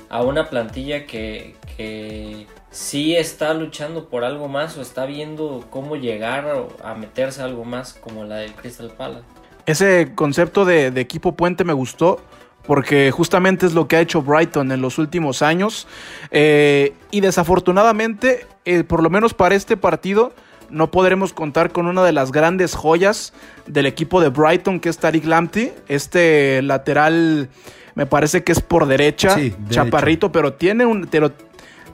[0.08, 5.96] a una plantilla que, que sí está luchando por algo más o está viendo cómo
[5.96, 6.46] llegar
[6.82, 9.24] a, meterse a algo más como la del Crystal Palace.
[9.64, 12.20] Ese concepto de, de equipo puente me gustó
[12.66, 15.86] porque justamente es lo que ha hecho Brighton en los últimos años.
[16.30, 20.32] Eh, y desafortunadamente, eh, por lo menos para este partido,
[20.72, 23.32] no podremos contar con una de las grandes joyas
[23.66, 27.50] del equipo de Brighton, que es Tariq Lamptey, este lateral,
[27.94, 31.06] me parece que es por derecha, Sí, chaparrito, pero tiene un...
[31.06, 31.32] Pero,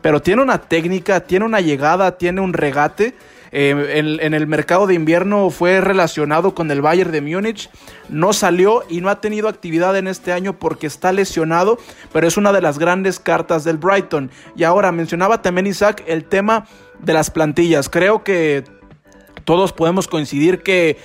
[0.00, 3.14] pero tiene una técnica, tiene una llegada, tiene un regate.
[3.50, 7.68] Eh, en, en el mercado de invierno fue relacionado con el Bayern de Múnich.
[8.08, 11.78] No salió y no ha tenido actividad en este año porque está lesionado,
[12.12, 14.30] pero es una de las grandes cartas del Brighton.
[14.54, 16.66] Y ahora mencionaba también Isaac el tema
[17.00, 17.88] de las plantillas.
[17.88, 18.64] Creo que
[19.44, 20.98] todos podemos coincidir que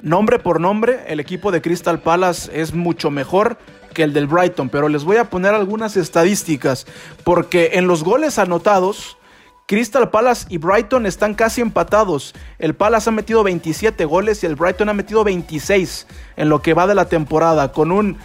[0.00, 3.58] nombre por nombre el equipo de Crystal Palace es mucho mejor
[3.94, 6.86] que el del Brighton, pero les voy a poner algunas estadísticas
[7.24, 9.18] porque en los goles anotados
[9.66, 12.34] Crystal Palace y Brighton están casi empatados.
[12.58, 16.74] El Palace ha metido 27 goles y el Brighton ha metido 26 en lo que
[16.74, 18.18] va de la temporada con un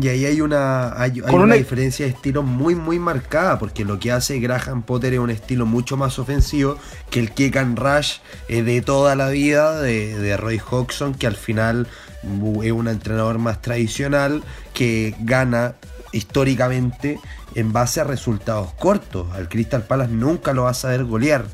[0.00, 3.98] Y ahí hay una, hay, una una- diferencia de estilo muy, muy marcada, porque lo
[3.98, 6.76] que hace Graham Potter es un estilo mucho más ofensivo
[7.10, 11.26] que el kick and rush eh, de toda la vida de, de Roy Hodgson, que
[11.26, 11.88] al final
[12.22, 15.74] mm, es un entrenador más tradicional que gana
[16.12, 17.18] históricamente
[17.56, 19.26] en base a resultados cortos.
[19.32, 21.46] Al Crystal Palace nunca lo vas a ver golear.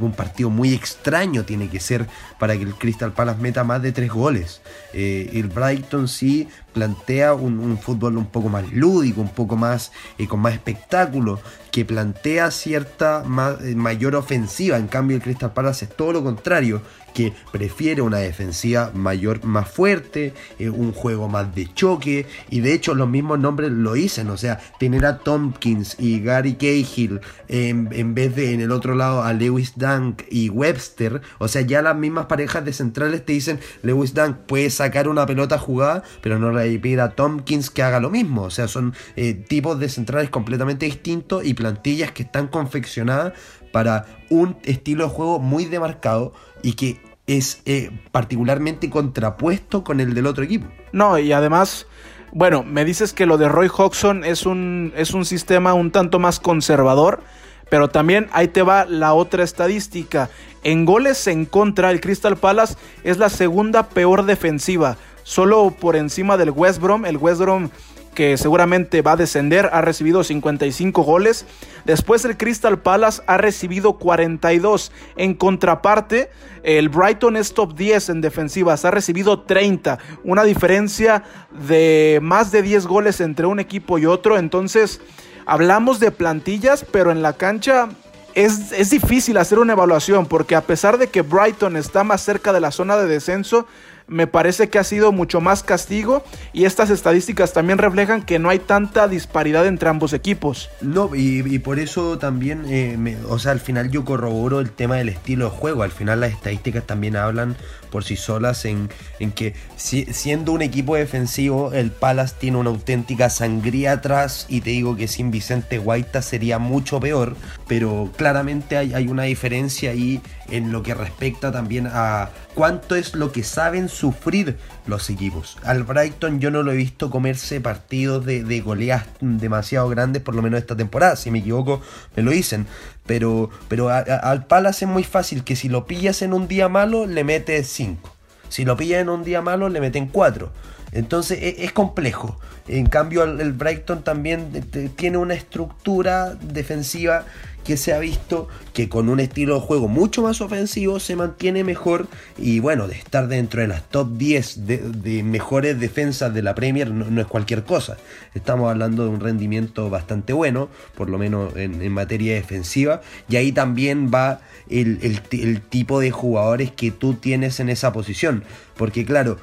[0.00, 2.06] Un partido muy extraño tiene que ser
[2.38, 4.60] para que el Crystal Palace meta más de tres goles.
[4.92, 10.26] Eh, el Brighton sí plantea un, fútbol un poco más lúdico, un poco más eh,
[10.26, 11.40] con más espectáculo,
[11.72, 14.76] que plantea cierta ma- eh, mayor ofensiva.
[14.76, 16.82] En cambio, el Crystal Palace es todo lo contrario,
[17.14, 22.74] que prefiere una defensiva mayor, más fuerte, eh, un juego más de choque, y de
[22.74, 27.88] hecho los mismos nombres lo dicen, o sea, tener a Tompkins y Gary Cahill en,
[27.92, 31.96] en vez de en el otro lado Lewis Dunk y Webster, o sea, ya las
[31.96, 36.52] mismas parejas de centrales te dicen, Lewis Dunk puede sacar una pelota jugada, pero no
[36.52, 40.30] le pide a Tompkins que haga lo mismo, o sea, son eh, tipos de centrales
[40.30, 43.32] completamente distintos y plantillas que están confeccionadas
[43.72, 50.14] para un estilo de juego muy demarcado y que es eh, particularmente contrapuesto con el
[50.14, 50.66] del otro equipo.
[50.92, 51.86] No, y además,
[52.32, 56.18] bueno, me dices que lo de Roy Hodgson es un, es un sistema un tanto
[56.18, 57.22] más conservador,
[57.70, 60.30] pero también ahí te va la otra estadística.
[60.64, 66.36] En goles en contra, el Crystal Palace es la segunda peor defensiva, solo por encima
[66.36, 67.06] del West Brom.
[67.06, 67.70] El West Brom
[68.18, 71.46] que seguramente va a descender, ha recibido 55 goles.
[71.84, 74.90] Después el Crystal Palace ha recibido 42.
[75.14, 76.28] En contraparte,
[76.64, 80.00] el Brighton es top 10 en defensivas, ha recibido 30.
[80.24, 81.22] Una diferencia
[81.68, 84.36] de más de 10 goles entre un equipo y otro.
[84.36, 85.00] Entonces,
[85.48, 87.88] hablamos de plantillas, pero en la cancha
[88.34, 92.52] es, es, difícil hacer una evaluación porque a pesar de que Brighton está más cerca
[92.52, 93.66] de la zona de descenso,
[94.08, 98.48] me parece que ha sido mucho más castigo y estas estadísticas también reflejan que no
[98.48, 100.70] hay tanta disparidad entre ambos equipos.
[100.80, 105.10] No, y, por eso también, eh, o sea, al final yo corroboro el tema del
[105.10, 107.56] estilo de juego, al final las estadísticas también hablan
[107.90, 113.30] por sí solas en, en que siendo un equipo defensivo, el Palace tiene una auténtica
[113.30, 118.94] sangría atrás y te digo que sin Vicente Guaita sería mucho peor, pero claramente hay,
[118.94, 123.88] hay una diferencia ahí en lo que respecta también a cuánto es lo que saben
[123.88, 124.56] sufrir
[124.86, 125.56] los equipos.
[125.64, 130.34] Al Brighton yo no lo he visto comerse partidos de, de goleas demasiado grandes, por
[130.34, 131.16] lo menos esta temporada.
[131.16, 131.80] Si me equivoco,
[132.16, 132.66] me lo dicen.
[133.06, 137.06] Pero, pero al Palace es muy fácil que si lo pillas en un día malo,
[137.06, 138.14] le metes 5.
[138.48, 140.50] Si lo pillas en un día malo, le meten 4.
[140.92, 142.38] Entonces e, es, complejo.
[142.68, 144.50] En cambio, el Brighton también
[144.96, 147.24] tiene una estructura defensiva
[147.68, 151.64] que se ha visto que con un estilo de juego mucho más ofensivo se mantiene
[151.64, 156.54] mejor y bueno, de estar dentro de las top 10 de, mejores defensas de la
[156.54, 157.98] Premier no, es cualquier cosa.
[158.32, 163.52] Estamos hablando de un rendimiento bastante bueno, por lo menos en, materia defensiva, y ahí
[163.52, 168.44] también va el, tipo de jugadores que tú tienes en esa posición.
[168.76, 169.38] Porque claro,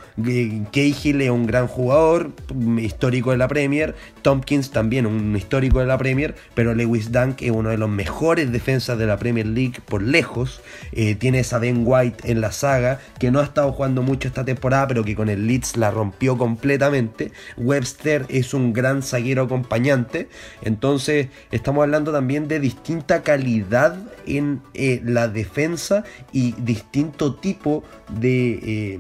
[0.71, 2.31] Cahill es un gran jugador,
[2.79, 7.51] histórico de la Premier, Tompkins también un histórico de la Premier, pero Lewis Dunk es
[7.51, 10.61] uno de los mejores defensas de la Premier League por lejos.
[10.91, 14.43] Eh, tienes a Ben White en la saga, que no ha estado jugando mucho esta
[14.43, 17.31] temporada, pero que con el Leeds la rompió completamente.
[17.57, 20.27] Webster es un gran zaguero acompañante.
[20.61, 28.59] Entonces estamos hablando también de distinta calidad en eh, la defensa y distinto tipo de...
[28.63, 28.99] Eh,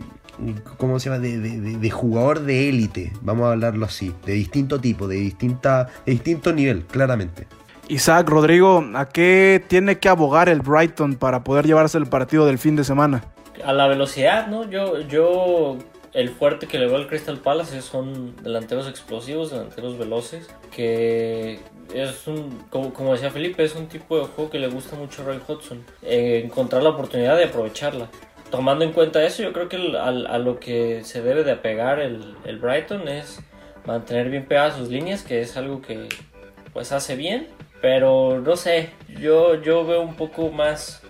[0.77, 1.21] ¿cómo se llama?
[1.21, 6.53] De, jugador de élite, vamos a hablarlo así, de distinto tipo, de, distinta, de distinto
[6.53, 7.47] nivel, claramente.
[7.87, 12.57] Isaac, Rodrigo, ¿a qué tiene que abogar el Brighton para poder llevarse el partido del
[12.57, 13.23] fin de semana?
[13.63, 14.69] A la velocidad, ¿no?
[14.69, 15.77] Yo, yo
[16.13, 21.59] el fuerte que le veo al Crystal Palace son delanteros explosivos, delanteros veloces, que
[21.93, 25.25] es un, como, decía Felipe, es un tipo de juego que le gusta mucho a
[25.25, 25.83] Roy Hodgson.
[26.01, 28.09] Eh, encontrar la oportunidad de aprovecharla
[28.49, 32.35] tomando en cuenta eso, yo creo que a, lo que se debe de apegar el,
[32.45, 33.39] el, Brighton es
[33.85, 36.07] mantener bien pegadas sus líneas, que es algo que
[36.73, 37.47] pues hace bien,
[37.81, 41.01] pero no sé, yo, yo veo un poco más,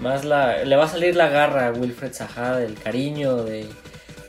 [0.00, 3.66] más la, le va a salir la garra a Wilfred Zaha del cariño de,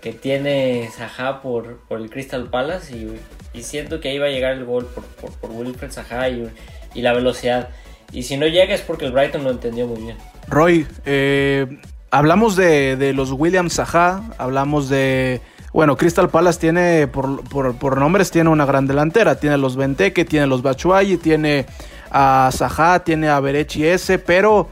[0.02, 4.54] que tiene Zaha por, por el Crystal Palace y, siento que ahí va a llegar
[4.54, 5.06] el gol por,
[5.38, 6.50] por, Wilfred Zaha y,
[6.96, 7.70] y la velocidad.
[8.12, 10.18] Y si no llega es porque el Brighton lo entendió muy bien.
[10.48, 11.80] Roy, eh,
[12.14, 15.42] hablamos de, los Williams Saha, hablamos de...
[15.74, 19.40] Bueno, Crystal Palace tiene, por, nombres, tiene una gran delantera.
[19.40, 21.66] Tiene a los Benteke, tiene los Bachuay, tiene
[22.12, 24.70] a Saha, tiene a Berechi S, pero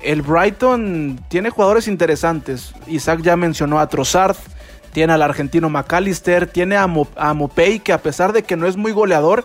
[0.00, 2.72] el Brighton tiene jugadores interesantes.
[2.86, 4.36] Isaac ya mencionó a Trossard,
[4.92, 8.76] tiene al argentino McAllister, tiene a, a Mopey, que a pesar de que no es
[8.76, 9.44] muy goleador,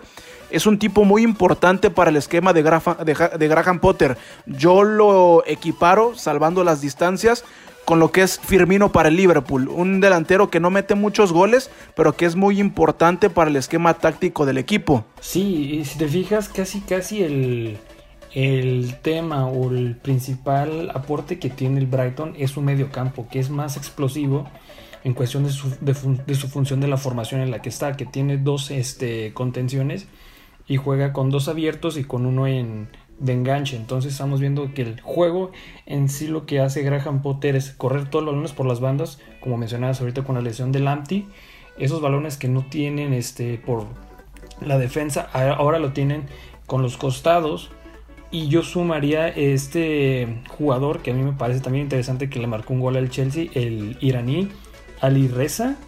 [0.50, 4.16] es un tipo muy importante para el esquema de, Graham Potter.
[4.46, 7.44] Yo lo equiparo, salvando las distancias,
[7.84, 9.68] con lo que es Firmino para el Liverpool.
[9.68, 13.94] Un delantero que no mete muchos goles, pero que es muy importante para el esquema
[13.94, 15.04] táctico del equipo.
[15.20, 17.78] Sí, y si te fijas, casi casi el,
[18.32, 23.40] el tema o el principal aporte que tiene el Brighton es su medio campo, que
[23.40, 24.48] es más explosivo
[25.02, 28.06] en cuestión de su, de, su función de la formación en la que está, que
[28.06, 30.06] tiene dos este, contenciones
[30.70, 32.86] y juega con dos abiertos y con uno en,
[33.18, 33.76] de enganche.
[33.76, 35.50] Entonces estamos viendo que el juego
[35.84, 39.18] en sí lo que hace Graham Potter es correr todos los balones por las bandas,
[39.40, 41.26] como mencionabas ahorita con la lesión del Lamptey.
[41.76, 43.86] Esos balones que no tienen este por
[44.64, 46.26] la defensa, ahora lo tienen
[46.66, 47.72] con los costados.
[48.30, 52.74] Y yo sumaría este jugador que a mí me parece también interesante que le marcó
[52.74, 54.48] un gol al Chelsea, el iraní
[55.00, 55.78] Ali Reza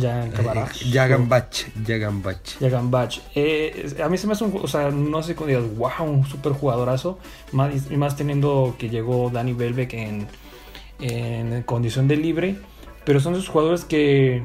[0.00, 1.56] Yagan Bach.
[2.60, 3.20] Yagan Bach.
[3.34, 4.58] Eh, a mí se me hace un.
[4.62, 7.18] O sea, no sé cómo digas, wow, un super jugadorazo.
[7.52, 10.26] Más, y más teniendo que llegó Dani Belbeck en,
[11.00, 12.56] en condición de libre.
[13.04, 14.42] Pero son esos jugadores que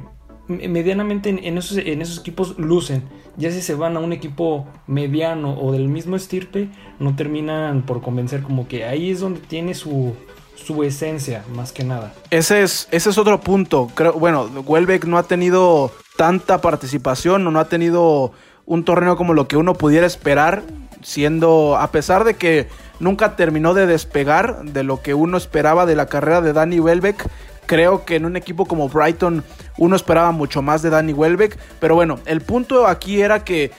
[0.48, 3.04] medianamente en, esos, en esos equipos lucen.
[3.38, 8.02] Ya si se van a un equipo mediano o del mismo estirpe, no terminan por
[8.02, 8.44] convencer.
[8.44, 10.14] Como que ahí es donde tiene su
[10.56, 12.14] su esencia, más que nada.
[12.32, 13.90] Ese es, ese es otro punto.
[14.16, 18.32] Bueno, Welbeck no ha tenido tanta participación o no ha tenido
[18.66, 20.64] un torneo como lo que uno pudiera esperar,
[21.04, 22.68] siendo, a pesar de que
[23.00, 27.30] nunca terminó de despegar de lo que uno esperaba de la carrera de Danny Welbeck,
[27.66, 29.44] creo que en un equipo como Brighton
[29.78, 33.72] uno esperaba mucho más de Danny Welbeck, pero bueno, el punto aquí era que,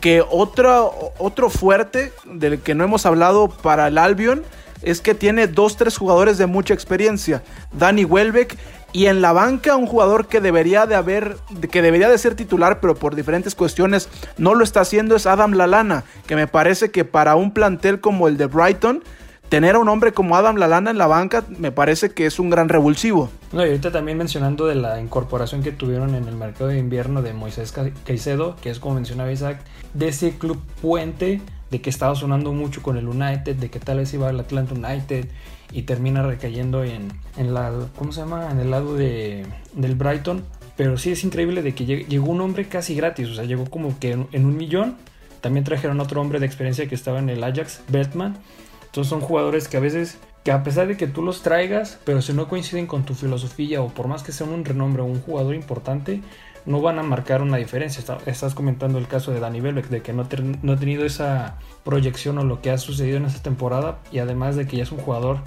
[0.00, 4.42] que otro, otro fuerte del que no hemos hablado para el Albion
[4.84, 7.42] es que tiene dos, tres jugadores de mucha experiencia.
[7.72, 8.56] Danny Welbeck
[8.92, 11.36] y en la banca un jugador que debería de haber,
[11.70, 14.08] que debería de ser titular, pero por diferentes cuestiones
[14.38, 18.28] no lo está haciendo es Adam Lalana, que me parece que para un plantel como
[18.28, 19.02] el de Brighton,
[19.48, 22.50] tener a un hombre como Adam Lalana en la banca me parece que es un
[22.50, 23.30] gran revulsivo.
[23.52, 27.20] No, y ahorita también mencionando de la incorporación que tuvieron en el mercado de invierno
[27.20, 27.74] de Moisés
[28.04, 29.58] Caicedo, que es como mencionaba Isaac,
[29.92, 31.40] de ese club puente
[31.70, 34.74] de que estaba sonando mucho con el United, de que tal vez iba al Atlanta
[34.74, 35.28] United
[35.72, 38.50] y termina recayendo en, la, ¿cómo se llama?
[38.50, 39.44] En el lado de,
[39.74, 40.44] del Brighton.
[40.76, 43.98] Pero sí es increíble de que llegó un hombre casi gratis, o sea, llegó como
[43.98, 44.96] que en, un millón.
[45.40, 48.36] También trajeron otro hombre de experiencia que estaba en el Ajax, Bertman.
[48.86, 52.22] Entonces son jugadores que a veces, que a pesar de que tú los traigas, pero
[52.22, 55.20] si no coinciden con tu filosofía o por más que sean un renombre o un
[55.20, 56.22] jugador importante,
[56.66, 58.02] no van a marcar una diferencia.
[58.26, 60.26] Estás comentando el caso de Dani Belbeck, de que no,
[60.62, 64.56] no ha tenido esa proyección o lo que ha sucedido en esta temporada y además
[64.56, 65.38] de que ya es un jugador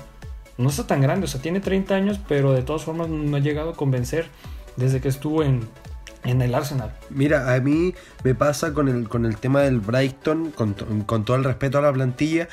[0.57, 3.39] no está tan grande, o sea, tiene 30 años, pero de todas formas no ha
[3.39, 4.27] llegado a convencer
[4.75, 5.67] desde que estuvo en,
[6.23, 6.93] en el Arsenal.
[7.09, 7.93] Mira, a mí
[8.23, 10.73] me pasa con el, con el tema del Brighton, con,
[11.05, 12.47] con todo el respeto a la plantilla,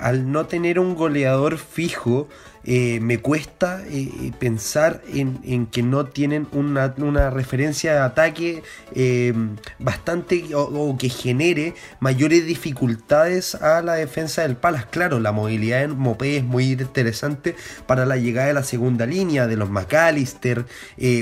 [0.00, 2.28] al no tener un goleador fijo,
[2.64, 8.62] eh, me cuesta eh, pensar en, que no tienen una, referencia de ataque
[8.94, 9.32] eh,
[9.78, 14.86] bastante o, que genere mayores dificultades a la defensa del Palas.
[14.86, 17.56] Claro, la movilidad en Mopé es muy interesante
[17.86, 20.66] para la llegada de la segunda línea, de los McAllister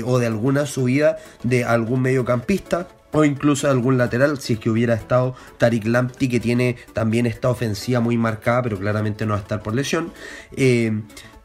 [0.05, 4.69] o de alguna subida de algún mediocampista o incluso de algún lateral, si es que
[4.69, 9.39] hubiera estado Tarik Lamptey, que tiene también esta ofensiva muy marcada, pero claramente no va
[9.39, 10.13] a estar por lesión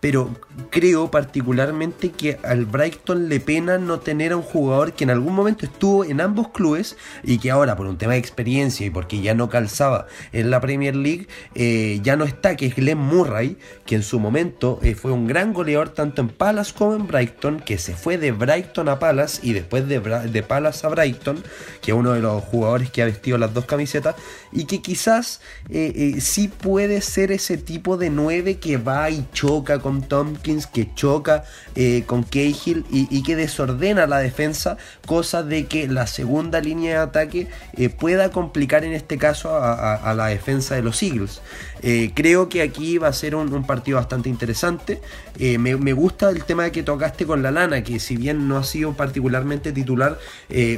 [0.09, 0.31] pero
[0.71, 5.35] creo particularmente que al Brighton le pena no tener a un jugador que en algún
[5.35, 9.21] momento estuvo en ambos clubes y que ahora por un tema de experiencia y porque
[9.21, 11.27] ya no calzaba en la Premier League
[11.57, 15.27] eh, ya no está, que es Glenn Murray, que en su momento eh, fue un
[15.27, 19.41] gran goleador tanto en Palace como en Brighton, que se fue de Brighton a Palace
[19.43, 21.43] y después de, de Palace a Brighton,
[21.83, 24.15] que es uno de los jugadores que ha vestido las dos camisetas
[24.53, 29.81] y que quizás eh, sí puede ser ese tipo de 9 que va y choca
[29.81, 31.45] con Tompkins, que choca
[31.75, 34.77] eh, con Cahill y, que desordena la defensa,
[35.07, 40.15] cosa de que la segunda línea de ataque eh, pueda complicar en este caso a,
[40.15, 41.41] la defensa de los Eagles.
[41.83, 45.01] Eh, creo que aquí va a ser un, partido bastante interesante.
[45.39, 48.65] Me, gusta el tema de que tocaste con la lana, que si bien no ha
[48.65, 50.19] sido particularmente titular,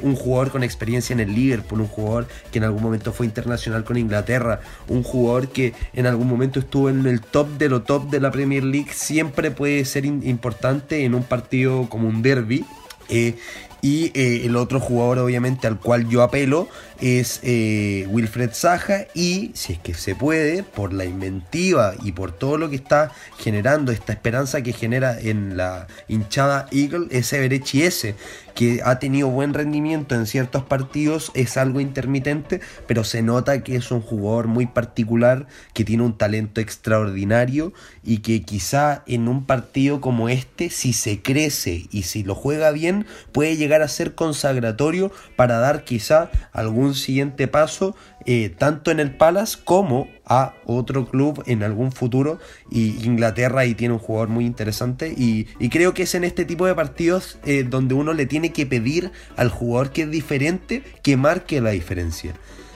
[0.03, 3.85] un jugador con experiencia en el Liverpool, un jugador que en algún momento fue internacional
[3.85, 8.11] con Inglaterra, un jugador que en algún momento estuvo en el top de lo top
[8.11, 12.65] de la Premier League, siempre puede ser importante en un partido como un derby.
[13.09, 13.37] Eh,
[13.81, 16.69] y eh, el otro jugador obviamente al cual yo apelo
[17.01, 22.33] es eh, Wilfred Saja y si es que se puede, por la inventiva y por
[22.33, 27.83] todo lo que está generando, esta esperanza que genera en la hinchada Eagle, es Everechi
[27.83, 28.15] S,
[28.55, 33.77] que ha tenido buen rendimiento en ciertos partidos, es algo intermitente, pero se nota que
[33.77, 37.73] es un jugador muy particular, que tiene un talento extraordinario
[38.03, 42.73] y que quizá en un partido como este, si se crece y si lo juega
[42.73, 49.01] bien, puede llegar a ser consagratorio para dar quizá algún siguiente paso, eh, tanto en
[49.01, 52.39] el Palace como a otro club en algún futuro.
[52.71, 55.15] Y Inglaterra ahí tiene un jugador muy interesante.
[55.17, 58.67] Y, creo que es en este tipo de partidos eh, donde uno le tiene que
[58.67, 62.35] pedir al jugador que es diferente que marque la diferencia.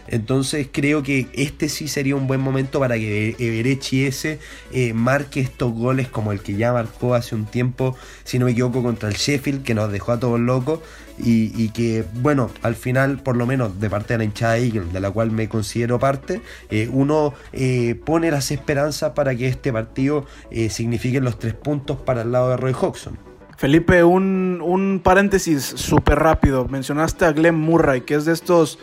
[0.08, 4.40] Entonces creo que este sí sería un buen momento para que Everechi ese
[4.72, 8.52] eh, marque estos goles como el que ya marcó hace un tiempo, si no me
[8.52, 10.80] equivoco, contra el Sheffield, que nos dejó a todos locos.
[11.22, 15.00] Y, que, bueno, al final, por lo menos de parte de la hinchada Eagle, de
[15.00, 20.26] la cual me considero parte, eh, uno eh, pone las esperanzas para que este partido
[20.68, 23.16] signifique los tres puntos para el lado de Roy Hodgson.
[23.56, 26.66] Felipe, un, un paréntesis súper rápido.
[26.66, 28.78] Mencionaste a Glenn Murray, que es de estos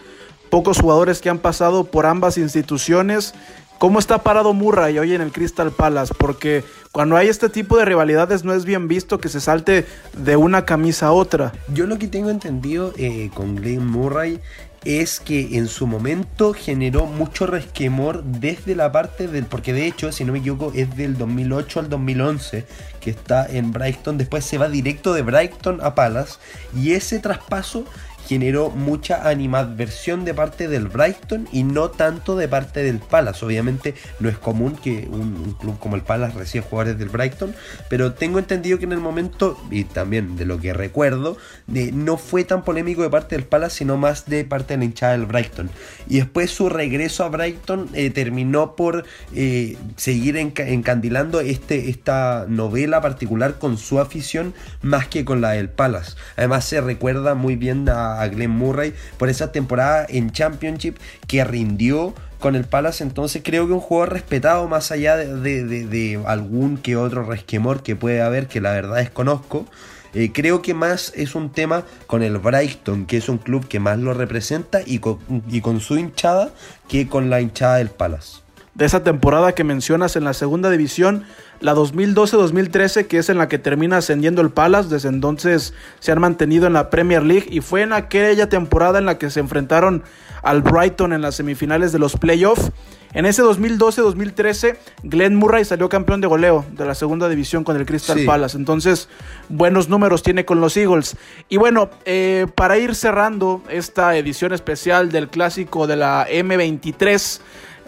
[0.49, 3.33] pocos jugadores que han pasado por ambas instituciones.
[3.79, 6.13] ¿Cómo está parado Murray hoy en el Crystal Palace?
[6.13, 9.85] Porque cuando hay este tipo de rivalidades no es bien visto que se salte
[10.17, 11.53] de una camisa a otra.
[11.73, 14.41] Yo lo que tengo entendido eh, con Glenn Murray
[14.83, 20.11] es que en su momento generó mucho resquemor desde la parte del, porque de hecho,
[20.11, 22.65] si no me equivoco, es del 2008 al 2011
[22.99, 26.37] que está en Brighton, después se va directo de Brighton a Palace
[26.75, 27.85] y ese traspaso
[28.29, 33.43] generó mucha animadversión de parte del Brighton y no tanto de parte del Palace.
[33.43, 37.55] Obviamente no es común que un, club como el Palace reciba jugadores del Brighton,
[37.89, 42.43] pero tengo entendido que en el momento, y también de lo que recuerdo, no fue
[42.43, 45.71] tan polémico de parte del Palace, sino más de parte de la hinchada del Brighton.
[46.07, 52.45] Y después su regreso a Brighton eh, terminó por eh, seguir enca- encandilando este, esta
[52.47, 54.53] novela particular con su afición
[54.83, 56.13] más que con la del Palace.
[56.37, 60.95] Además se recuerda muy bien a, a Glenn Murray por esa temporada en Championship
[61.27, 65.85] que rindió con el Palace, entonces creo que un jugador respetado más allá de, de-
[65.85, 69.65] de- algún que otro resquemor que puede haber, que la verdad desconozco.
[70.13, 73.79] eh, creo que más es un tema con el Brighton, que es un club que
[73.79, 76.49] más lo representa, y con, y con su hinchada,
[76.87, 78.39] que con la hinchada del Palace.
[78.73, 81.25] de esa temporada que mencionas en la segunda división,
[81.59, 84.89] la 2012-2013, que es en la que termina ascendiendo el Palace.
[84.89, 89.05] Desde entonces se han mantenido en la Premier League y fue en aquella temporada en
[89.05, 90.03] la que se enfrentaron
[90.41, 92.71] al Brighton en las semifinales de los playoffs.
[93.11, 97.85] En ese 2012-2013, Glenn Murray salió campeón de goleo de la segunda división con el
[97.85, 98.25] Crystal Sí.
[98.25, 98.55] Palace.
[98.55, 99.09] Entonces,
[99.49, 101.17] buenos números tiene con los Eagles.
[101.49, 107.41] Y bueno, eh, para ir cerrando esta edición especial del clásico de la M23,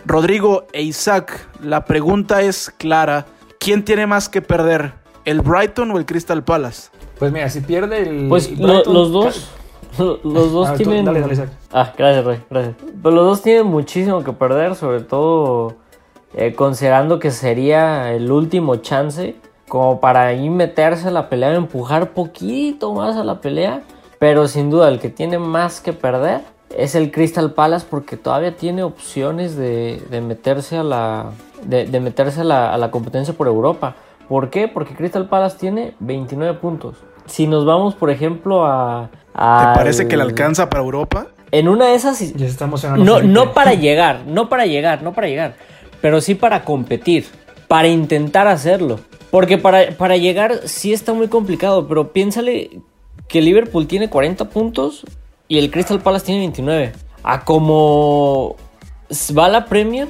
[0.06, 3.28] Rodrigo e Isaac, la pregunta es clara.
[3.64, 4.94] ¿Quién tiene más que perder?
[5.24, 6.90] ¿El Brighton o el Crystal Palace?
[7.20, 8.28] Pues mira, si pierde el.
[8.28, 9.52] Pues el lo- Brighton, los dos.
[10.24, 11.04] Los dos Ah, tú- tienen.
[11.06, 11.50] dale, dale, Isaac.
[11.72, 12.76] Ah, gracias, Rey, gracias.
[13.04, 15.76] Pero los dos tienen muchísimo que perder, sobre todo
[16.34, 19.36] eh, considerando que sería el último chance,
[19.68, 23.82] como para ahí meterse a la pelea, empujar poquito más a la pelea.
[24.18, 26.40] Pero sin duda, el que tiene más que perder
[26.78, 31.32] es el Crystal Palace porque todavía tiene opciones de, de meterse a la.
[31.64, 33.96] De, de meterse a la, a la competencia por Europa.
[34.28, 34.68] ¿Por qué?
[34.68, 36.96] Porque Crystal Palace tiene 29 puntos.
[37.26, 39.10] Si nos vamos, por ejemplo, a.
[39.34, 41.28] ¿Te al- parece que le alcanza para Europa?
[41.52, 42.20] En una de esas.
[42.20, 43.04] Ya se está emocionando.
[43.04, 45.56] No, no para llegar, no para llegar, no para llegar.
[46.02, 47.26] Pero sí para competir.
[47.68, 49.00] Para intentar hacerlo.
[49.30, 51.88] Porque para, para llegar sí está muy complicado.
[51.88, 52.82] Pero piénsale
[53.28, 55.06] que Liverpool tiene 40 puntos
[55.52, 56.94] y el Crystal Palace tiene 29.
[57.24, 58.56] A como
[59.38, 60.08] va la Premier,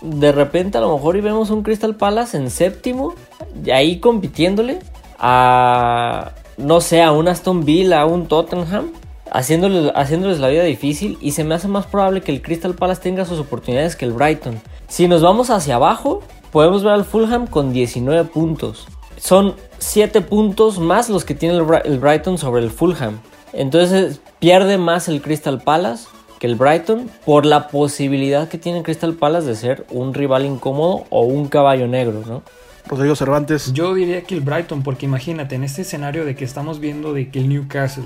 [0.00, 3.16] de repente a lo mejor y vemos un Crystal Palace en séptimo,
[3.64, 4.78] y ahí compitiéndole
[5.18, 8.92] a, no sé, a un Aston Villa, a un Tottenham,
[9.32, 13.02] haciéndoles, haciéndoles la vida difícil y se me hace más probable que el Crystal Palace
[13.02, 14.60] tenga sus oportunidades que el Brighton.
[14.86, 16.22] Si nos vamos hacia abajo,
[16.52, 18.86] podemos ver al Fulham con 19 puntos.
[19.16, 23.18] Son 7 puntos más los que tiene el, Bri- el Brighton sobre el Fulham.
[23.54, 26.06] Entonces pierde más el Crystal Palace
[26.38, 30.44] que el Brighton por la posibilidad que tiene el Crystal Palace de ser un rival
[30.44, 32.42] incómodo o un caballo negro, ¿no?
[32.86, 33.72] Rodrigo Cervantes.
[33.72, 37.30] Yo diría que el Brighton, porque imagínate, en este escenario de que estamos viendo de
[37.30, 38.04] que el Newcastle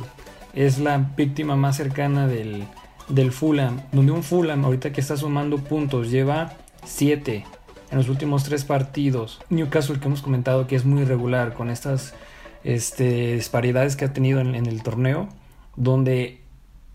[0.55, 2.64] es la víctima más cercana del,
[3.09, 6.53] del Fulham, donde un Fulham ahorita que está sumando puntos lleva
[6.84, 7.44] 7
[7.90, 9.40] en los últimos 3 partidos.
[9.51, 12.14] Newcastle que hemos comentado que es muy irregular con estas
[12.62, 15.28] este, disparidades que ha tenido en, en el torneo,
[15.78, 16.40] donde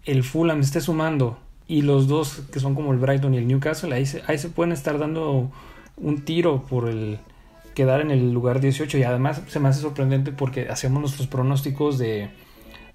[0.03, 3.93] el Fulham esté sumando y los dos que son como el Brighton y el Newcastle,
[3.95, 5.49] ahí se, ahí se pueden estar dando
[5.95, 7.19] un tiro por el
[7.73, 11.97] quedar en el lugar 18 y además se me hace sorprendente porque hacemos nuestros pronósticos
[11.97, 12.29] de,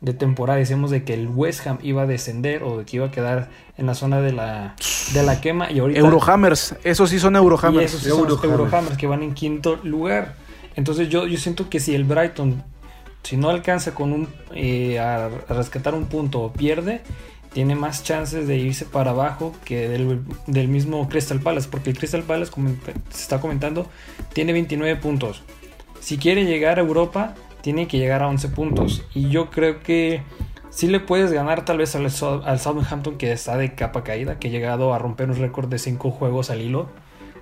[0.03, 3.07] de temporada, decíamos de que el West Ham iba a descender o de que iba
[3.07, 4.77] a quedar en la zona de la,
[5.15, 6.01] de la quema y ahorita...
[6.01, 6.77] Eurohammers.
[6.85, 7.87] Esos sí son Y Eurohammers.
[7.87, 8.45] esos sí son Eurohammers.
[8.61, 10.37] Eurohammers que van en quinto lugar.
[10.77, 12.63] Entonces yo, yo siento que si el Brighton,
[13.29, 17.03] si no alcanza con un eh, a, rescatar un punto o pierde,
[17.53, 21.69] tiene más chances de irse para abajo que del, del mismo Crystal Palace.
[21.71, 22.71] Porque el Crystal Palace, como
[23.11, 23.87] se está comentando,
[24.33, 25.43] tiene 29 puntos.
[26.01, 29.05] Si quiere llegar a Europa, tiene que llegar a 11 puntos.
[29.13, 30.23] Y yo creo que
[30.71, 34.49] sí le puedes ganar tal vez al, al Southampton que está de capa caída, que
[34.49, 36.89] ha llegado a romper un récord de 5 juegos al hilo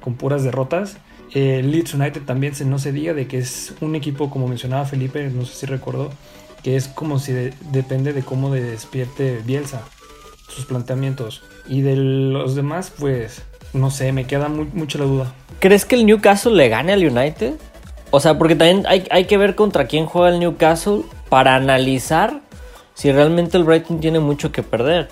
[0.01, 0.99] con puras derrotas.
[1.39, 4.87] Eh, Leeds United también se, no se diga de que es un equipo, como mencionaba
[4.87, 6.11] Felipe, no sé si recordó,
[6.63, 9.83] que es como si de- depende de cómo de despierte Bielsa,
[10.49, 11.43] sus planteamientos.
[11.69, 13.43] Y de los demás, pues,
[13.75, 15.35] no sé, me queda muy, mucho la duda.
[15.61, 17.53] ¿Crees que el Newcastle le gane al United?
[18.13, 22.41] O sea, porque también hay, hay que ver contra quién juega el Newcastle para analizar
[22.95, 25.11] si realmente el Brighton tiene mucho que perder.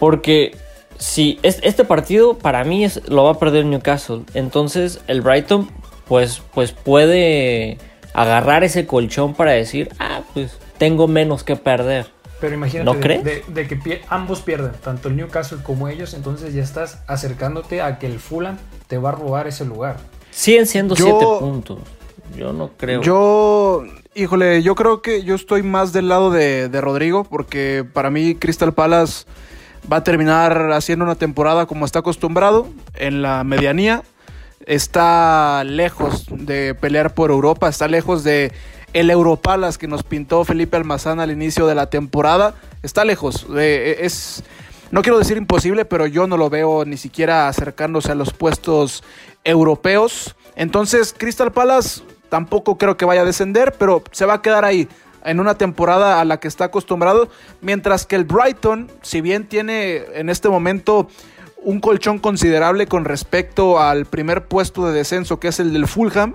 [0.00, 0.56] Porque
[1.02, 4.22] si es- este partido para mí es, lo va a perder Newcastle.
[4.34, 5.68] Entonces el Brighton
[6.06, 7.78] pues, pues puede
[8.14, 12.06] agarrar ese colchón para decir, ah, pues tengo menos que perder.
[12.40, 13.24] Pero imagínate ¿No de, crees?
[13.24, 17.80] de- de que pie- ambos pierden, tanto el Newcastle como ellos, entonces ya estás acercándote
[17.82, 19.96] a que el Fulham te va a robar ese lugar.
[20.30, 21.78] Siguen siendo Yo- siete puntos.
[22.36, 23.02] Yo no creo.
[23.02, 23.84] Yo
[24.14, 28.34] Híjole, yo creo que yo estoy más del lado de, de Rodrigo, porque para mí
[28.34, 29.24] Crystal Palace
[29.90, 34.02] va a terminar haciendo una temporada como está acostumbrado, en la medianía.
[34.66, 38.52] Está lejos de pelear por Europa, está lejos de
[38.92, 42.54] el Europalas que nos pintó Felipe Almazán al inicio de la temporada.
[42.82, 43.46] Está lejos.
[43.56, 44.44] Eh, es,
[44.90, 49.02] no quiero decir imposible, pero yo no lo veo ni siquiera acercándose a los puestos
[49.44, 50.36] europeos.
[50.54, 54.88] Entonces, Crystal Palace tampoco creo que vaya a descender, pero se va a quedar ahí
[55.24, 57.28] en una temporada a la que está acostumbrado,
[57.60, 61.08] mientras que el Brighton, si bien tiene en este momento
[61.56, 66.34] un colchón considerable con respecto al primer puesto de descenso que es el del Fulham,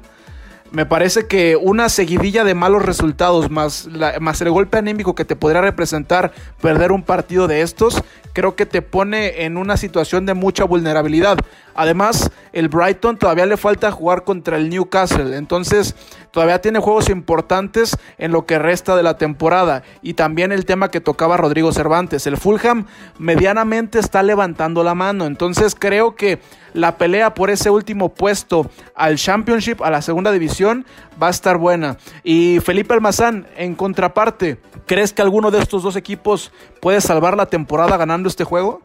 [0.71, 3.87] me parece que una seguidilla de malos resultados más,
[4.19, 8.65] más el golpe anímico que te podría representar perder un partido de estos, creo que
[8.65, 11.37] te pone en una situación de mucha vulnerabilidad.
[11.77, 15.95] Además, el Brighton todavía le falta jugar contra el Newcastle, entonces
[16.31, 19.83] todavía tiene juegos importantes en lo que resta de la temporada.
[20.01, 22.87] Y también el tema que tocaba Rodrigo Cervantes, el Fulham
[23.19, 26.39] medianamente está levantando la mano, entonces creo que
[26.73, 30.83] la pelea por ese último puesto al Championship, a la segunda división,
[31.21, 31.97] va a estar buena.
[32.23, 34.57] Y Felipe Almazán, en contraparte,
[34.87, 36.51] ¿crees que alguno de estos dos equipos
[36.81, 38.81] puede salvar la temporada ganando este juego?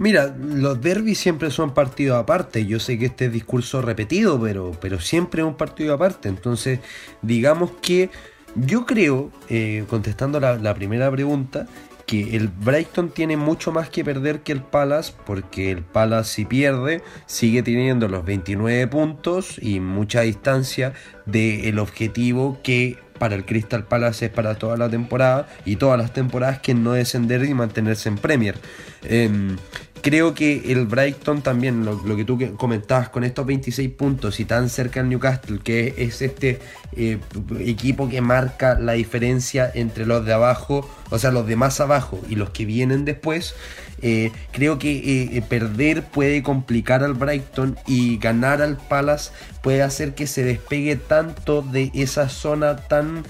[0.00, 2.64] Mira, los derbis siempre son partidos aparte.
[2.64, 6.30] Yo sé que este es discurso repetido, pero, pero siempre es un partido aparte.
[6.30, 6.80] Entonces,
[7.20, 8.08] digamos que
[8.54, 11.66] yo creo, eh, contestando la, primera pregunta,
[12.06, 16.44] que el Brighton tiene mucho más que perder que el Palace, porque el Palace si
[16.46, 20.94] pierde sigue teniendo los 29 puntos y mucha distancia
[21.26, 26.14] del objetivo que para el Crystal Palace es para toda la temporada y todas las
[26.14, 28.56] temporadas que no descender y mantenerse en Premier.
[29.02, 29.58] Em,
[30.02, 34.68] creo que el Brighton también, lo, que tú comentabas con estos 26 puntos y tan
[34.68, 36.58] cerca al Newcastle, que es este
[36.96, 37.18] eh,
[37.60, 42.20] equipo que marca la diferencia entre los de abajo, o sea, los de más abajo
[42.28, 43.54] y los que vienen después,
[44.02, 49.30] eh, creo que eh, perder puede complicar al Brighton y ganar al Palace
[49.62, 53.24] puede hacer que se despegue tanto de esa zona tan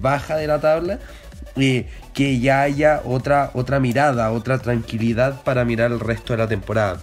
[0.00, 0.98] baja de la tabla
[1.54, 7.00] que ya haya otra, otra mirada, otra tranquilidad para mirar el resto de la temporada.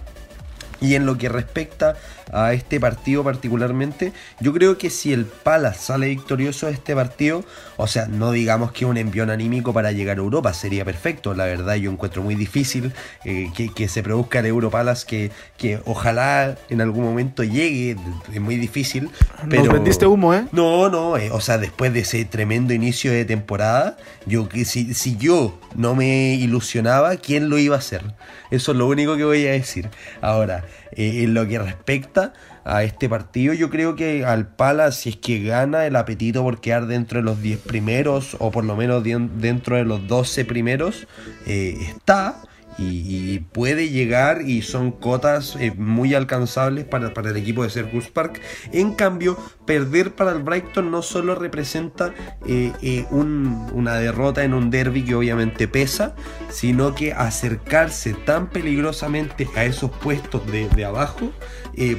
[0.80, 1.96] Y en lo que respecta
[2.32, 7.44] a este partido particularmente, yo creo que si el Palace sale victorioso de este partido,
[7.76, 11.46] o sea, no digamos que un envión anímico para llegar a Europa sería perfecto, la
[11.46, 12.92] verdad yo encuentro muy difícil
[13.24, 17.96] eh, que, se produzca el Euro Palace, que, que ojalá en algún momento llegue,
[18.32, 19.10] es muy difícil.
[19.48, 19.64] Pero...
[19.64, 20.44] Nos vendiste humo, ¿eh?
[20.52, 24.92] No, no, eh, o sea, después de ese tremendo inicio de temporada, yo que si,
[24.94, 28.02] si yo no me ilusionaba, ¿quién lo iba a hacer?
[28.50, 29.88] Eso es lo único que voy a decir.
[30.20, 32.32] Ahora, eh, en lo que respecta
[32.64, 36.60] a este partido, yo creo que al Pala, si es que gana el apetito por
[36.60, 41.06] quedar dentro de los 10 primeros, o por lo menos dentro de los 12 primeros,
[41.46, 42.42] eh, está
[42.78, 48.40] y, puede llegar y son cotas eh, muy alcanzables para, el equipo de Circus Park.
[48.72, 52.14] En cambio, perder para el Brighton no solo representa
[52.46, 56.14] eh, eh, una derrota en un derby que obviamente pesa,
[56.50, 61.32] sino que acercarse tan peligrosamente a esos puestos de abajo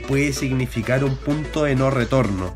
[0.07, 2.55] puede significar un punto de no retorno.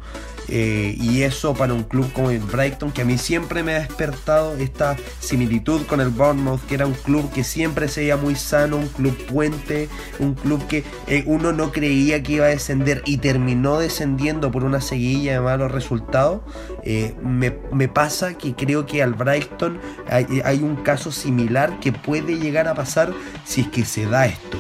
[0.50, 3.80] Eh, y eso para un club como el Brighton, que a mí siempre me ha
[3.80, 8.36] despertado esta similitud con el Bournemouth, que era un club que siempre se veía muy
[8.36, 9.90] sano, un club puente,
[10.20, 14.64] un club que eh, uno no creía que iba a descender y terminó descendiendo por
[14.64, 16.42] una seguilla de malos resultados.
[16.84, 17.52] Eh, me,
[17.88, 23.14] pasa que creo que al Brighton hay, un caso similar que puede llegar a pasar
[23.46, 24.58] si es que se da esto.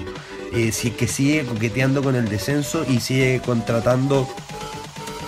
[0.71, 4.27] si es que sigue coqueteando con el descenso y sigue contratando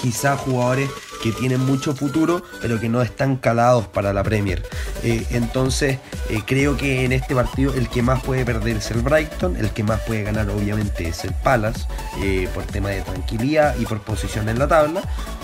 [0.06, 0.88] quizá jugadores
[1.24, 4.62] que tienen mucho futuro, pero que no están calados para la Premier.
[5.02, 5.98] Eh, entonces,
[6.30, 9.72] eh, creo que en este partido el que más puede perder es el Brighton, el
[9.72, 11.88] que más puede ganar obviamente es el Palace,
[12.22, 15.02] eh, por tema de tranquilidad y por posición en la tabla.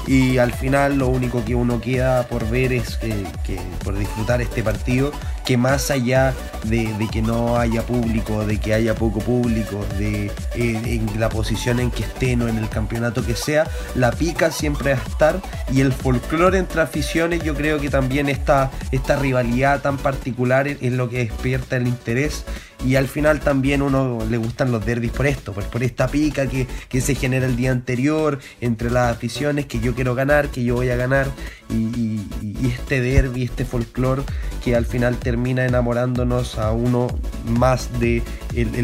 [0.08, 4.64] Y al final lo único que uno queda por ver es que por disfrutar este
[4.64, 5.12] partido,
[5.46, 6.34] que más allá
[6.64, 11.80] de, que no haya público, de que haya poco público, de eh, en la posición
[11.80, 15.42] en que estén o en el campeonato que sea, la pica siempre va a estar
[15.72, 20.92] y el folclore entre aficiones, yo creo que también esta, esta rivalidad tan particular es
[20.92, 22.46] lo que despierta el interés
[22.86, 26.68] y al final también uno le gustan los derbis por esto, por, esta pica que,
[27.02, 30.90] se genera el día anterior entre las aficiones, que yo quiero ganar, que yo voy
[30.90, 31.28] a ganar,
[31.70, 32.22] y,
[32.66, 34.24] este derby, este folclore
[34.64, 37.08] que al final termina enamorándonos a uno
[37.46, 38.22] más de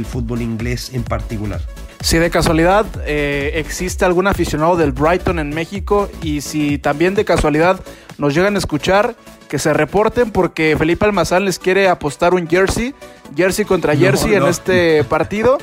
[0.06, 1.62] fútbol inglés en particular.
[2.00, 7.26] Si de casualidad eh, existe algún aficionado del Brighton en México y si también de
[7.26, 7.80] casualidad
[8.18, 9.16] nos llegan a escuchar,
[9.48, 12.94] que se reporten porque Felipe Almazán les quiere apostar un jersey,
[13.36, 15.58] jersey contra No, jersey en este partido.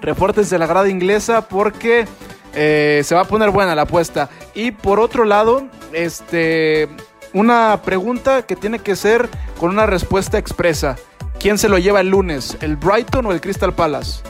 [0.00, 2.06] Repórtense la grada inglesa porque
[2.54, 4.30] eh, se va a poner buena la apuesta.
[4.54, 6.88] Y por otro lado, este,
[7.32, 9.28] una pregunta que tiene que ser
[9.58, 10.96] con una respuesta expresa.
[11.38, 12.56] ¿Quién se lo lleva el lunes?
[12.60, 14.22] ¿El Brighton o el Crystal Palace?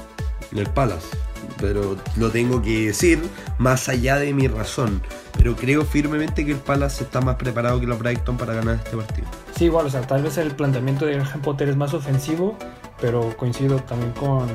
[0.53, 1.26] El Palace.
[1.61, 3.23] Pero lo tengo que decir
[3.59, 5.03] más allá de mi razón.
[5.37, 8.97] Pero creo firmemente que el Palace está más preparado que los Brighton para ganar este
[8.97, 9.27] partido.
[9.57, 12.57] Sí, igual, o sea, tal vez el planteamiento de Graham Potter es más ofensivo,
[13.01, 14.47] pero coincido también con,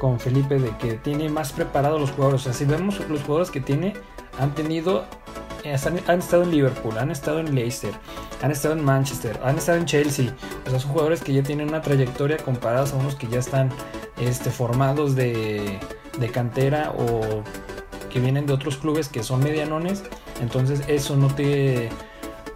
[0.00, 2.42] con Felipe de que tiene más preparados los jugadores.
[2.42, 3.94] O sea, si vemos los jugadores que tiene,
[4.38, 5.04] han tenido,
[5.64, 7.92] eh, han, han estado en Liverpool, han estado en Leicester,
[8.42, 10.34] han estado en Manchester, han estado en Chelsea.
[10.66, 13.70] O sea, son jugadores que ya tienen una trayectoria comparados a unos que ya están
[14.18, 15.78] este, formados de,
[16.18, 17.42] de cantera o
[18.10, 20.02] que vienen de otros clubes que son medianones.
[20.40, 21.88] Entonces eso no te...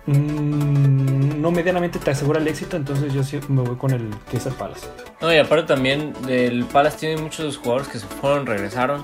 [0.07, 4.53] mm, No medianamente te asegura el éxito, entonces yo sí me voy con el Crystal
[4.55, 4.87] Palace.
[5.21, 9.03] No, y aparte también del Palace tiene muchos jugadores que se fueron, regresaron.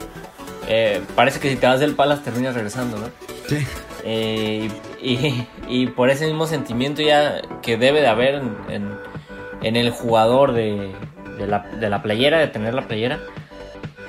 [0.68, 3.06] Eh, parece que si te vas del Palace terminas regresando, ¿no?
[3.48, 3.66] Sí.
[4.04, 4.70] Eh,
[5.02, 9.14] y, y por ese mismo sentimiento ya que debe de haber en, en-
[9.62, 10.92] en el jugador de,
[11.38, 13.18] de la, de la playera, de tener la playera,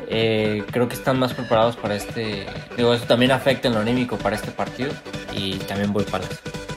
[0.07, 2.45] eh, creo que están más preparados para este...
[2.77, 4.91] Digo, eso también afecta en lo anímico para este partido
[5.33, 6.35] y también voy Palace.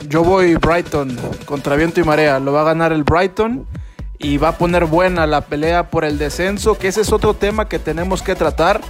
[0.09, 2.39] Yo voy Brighton contra viento y marea.
[2.39, 3.67] Lo va a ganar el Brighton
[4.19, 7.69] y va a poner buena la pelea por el descenso, que ese es otro tema
[7.69, 8.81] que tenemos que tratar.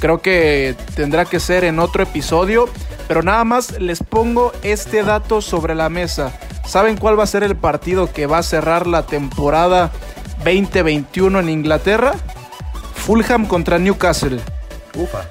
[0.00, 2.68] Creo que tendrá que ser en otro episodio,
[3.06, 6.32] pero nada más les pongo este dato sobre la mesa.
[6.66, 9.92] ¿Saben cuál va a ser el partido que va a cerrar la temporada
[10.44, 12.14] 2021 en Inglaterra?
[13.04, 14.40] Fulham contra Newcastle
[14.96, 15.24] Ufa.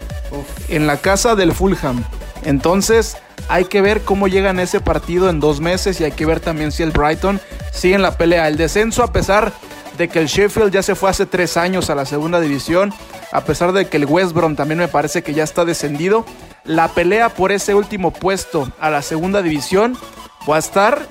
[0.69, 2.03] en la casa del Fulham.
[2.43, 3.17] Entonces
[3.49, 6.39] hay que ver cómo llegan a ese partido en dos meses y hay que ver
[6.39, 8.47] también si el Brighton sigue en la pelea.
[8.47, 9.51] El descenso a pesar
[9.97, 12.93] de que el Sheffield ya se fue hace tres años a la segunda división,
[13.31, 16.25] a pesar de que el West Brom también me parece que ya está descendido,
[16.65, 19.97] la pelea por ese último puesto a la segunda división
[20.49, 21.07] va a estar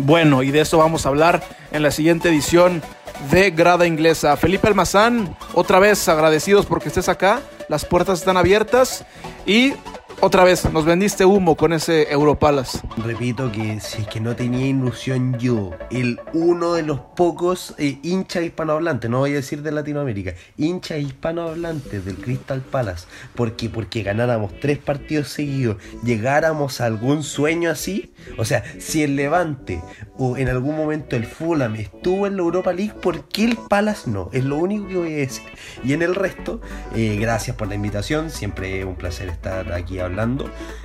[0.00, 1.42] bueno y de eso vamos a hablar
[1.72, 2.82] en la siguiente edición
[3.30, 4.36] de Grada Inglesa.
[4.36, 9.04] Felipe Almazán, otra vez agradecidos porque estés acá, las puertas están abiertas
[9.46, 9.74] y
[10.20, 12.82] otra vez nos vendiste humo con ese Europalas.
[12.98, 17.98] Repito que si es que no tenía ilusión yo, el uno de los pocos eh,
[18.02, 24.02] hinchas hispanohablantes, no voy a decir de Latinoamérica, hinchas hispanohablantes del Crystal Palace, porque porque
[24.02, 29.82] ganáramos tres partidos seguidos, llegáramos a algún sueño así, o sea, si el Levante
[30.18, 34.10] o en algún momento el Fulham estuvo en la Europa League, ¿por qué el Palace
[34.10, 34.28] no?
[34.32, 35.48] Es lo único que voy a decir.
[35.82, 36.60] Y en el resto,
[36.94, 40.09] eh, gracias por la invitación, siempre es un placer estar aquí hablando,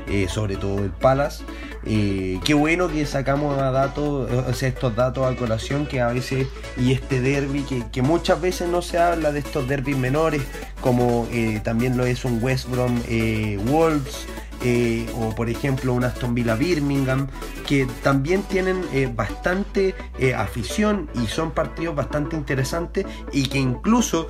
[0.07, 1.43] eh, sobre todo el Palace.
[1.87, 4.29] Eh, qué bueno que sacamos a datos,
[4.61, 6.47] estos datos a colación que a veces,
[6.77, 10.41] y este derby, que, que muchas veces no se habla de estos derbis menores,
[10.81, 14.25] como eh, también lo es un West Brom eh, Wolves.
[14.63, 17.27] Eh, o por ejemplo un Aston Villa Birmingham
[17.67, 24.27] que también tienen eh, bastante eh, afición y son partidos bastante interesantes y que incluso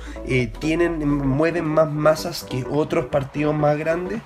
[0.60, 4.20] tienen mueven más masas que otros partidos más grandes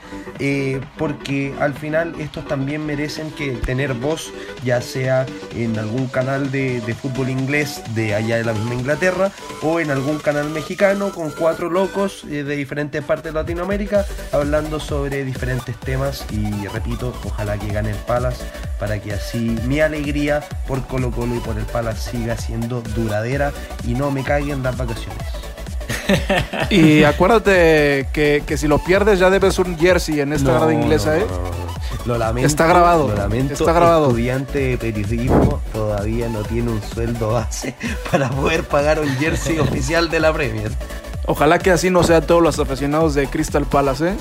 [0.97, 4.33] porque al final estos también merecen que tener voz
[4.65, 9.31] ya sea en algún canal de, de fútbol inglés de allá de la misma Inglaterra
[9.63, 15.25] o en algún canal mexicano con cuatro locos de diferentes partes de Latinoamérica hablando sobre
[15.25, 15.90] diferentes temas
[16.31, 18.45] y repito, ojalá que gane el Palace
[18.79, 23.53] para que así mi alegría por Colo Colo y por el Palace siga siendo duradera
[23.85, 25.27] y no me caigan las vacaciones.
[26.71, 31.17] Y acuérdate que, que si lo pierdes ya debes un jersey en esta grada inglesa,
[31.17, 31.27] ¿eh?
[31.29, 31.71] no, no, no.
[32.07, 32.47] Lo lamento.
[32.47, 33.55] Está grabado, Lo lamento.
[33.55, 34.07] está grabado.
[34.09, 37.75] Estudiante de periodismo todavía no tiene un sueldo base
[38.11, 40.71] para poder pagar un jersey oficial de la Premier.
[41.27, 44.15] Ojalá que así no sea todos los aficionados de Crystal Palace, ¿eh?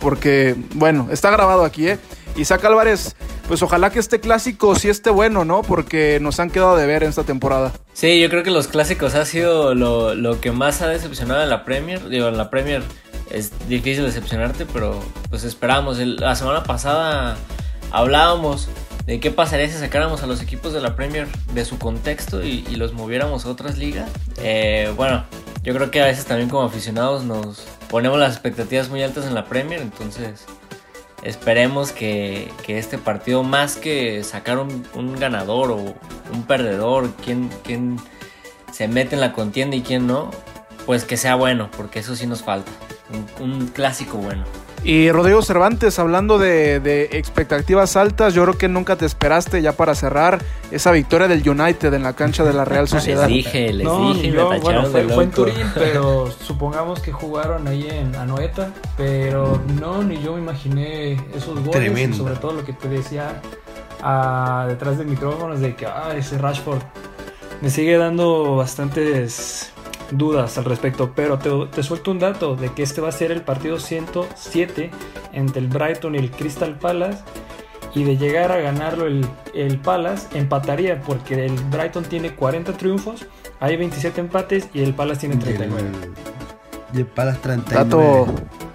[0.00, 1.98] Porque, bueno, está grabado aquí, ¿eh?
[2.36, 3.16] Isaac Álvarez,
[3.48, 5.62] pues ojalá que este clásico sí esté bueno, ¿no?
[5.62, 7.72] Porque nos han quedado de ver en esta temporada.
[7.94, 11.48] Sí, yo creo que los clásicos ha sido lo, lo que más ha decepcionado en
[11.48, 12.08] la Premier.
[12.08, 12.82] Digo, en la Premier
[13.30, 15.98] es difícil decepcionarte, pero pues esperamos.
[15.98, 17.38] La semana pasada
[17.90, 18.68] hablábamos
[19.06, 22.66] de qué pasaría si sacáramos a los equipos de la Premier de su contexto y,
[22.68, 24.10] y los moviéramos a otras ligas.
[24.42, 25.24] Eh, bueno,
[25.62, 29.34] yo creo que a veces también como aficionados nos ponemos las expectativas muy altas en
[29.34, 30.44] la Premier, entonces
[31.22, 35.76] esperemos que, que este partido, más que sacar un, ganador o
[36.32, 37.98] un perdedor, quién, quién
[38.72, 40.30] se mete en la contienda y quién no,
[40.84, 42.70] pues que sea bueno, porque eso sí nos falta.
[43.40, 44.44] Un clásico bueno.
[44.86, 49.72] Y Rodrigo Cervantes, hablando de, de, expectativas altas, yo creo que nunca te esperaste ya
[49.72, 53.26] para cerrar esa victoria del United en la cancha de la Real Sociedad.
[53.26, 57.00] Les dije, les no, dije, yo, me bueno, fue, de fue, en Turín, pero supongamos
[57.00, 62.16] que jugaron ahí en Anoeta, pero no, ni yo me imaginé esos goles, Tremendo.
[62.18, 63.42] sobre todo lo que te decía
[64.02, 66.82] ah, detrás del micrófono, de que ah, ese Rashford
[67.60, 69.72] me sigue dando bastantes
[70.10, 73.32] dudas al respecto, pero te, te, suelto un dato de que este va a ser
[73.32, 74.90] el partido 107
[75.32, 77.18] entre el Brighton y el Crystal Palace
[77.94, 83.26] y de llegar a ganarlo el, el Palace empataría porque el Brighton tiene 40 triunfos,
[83.58, 85.88] hay 27 empates y el Palace tiene 39.
[86.92, 87.84] Y el Palace 39.
[87.84, 88.26] Dato,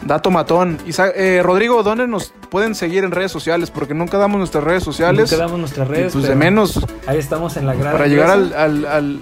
[0.06, 0.80] dato matón.
[0.86, 3.72] Isaac, eh, Rodrigo, ¿dónde nos pueden seguir en redes sociales?
[3.72, 5.32] Porque nunca damos nuestras redes sociales.
[5.32, 6.14] Nunca damos nuestras redes.
[6.14, 6.80] Pues de menos.
[7.08, 7.92] Ahí estamos en la grada.
[7.94, 9.20] Para llegar al, al, al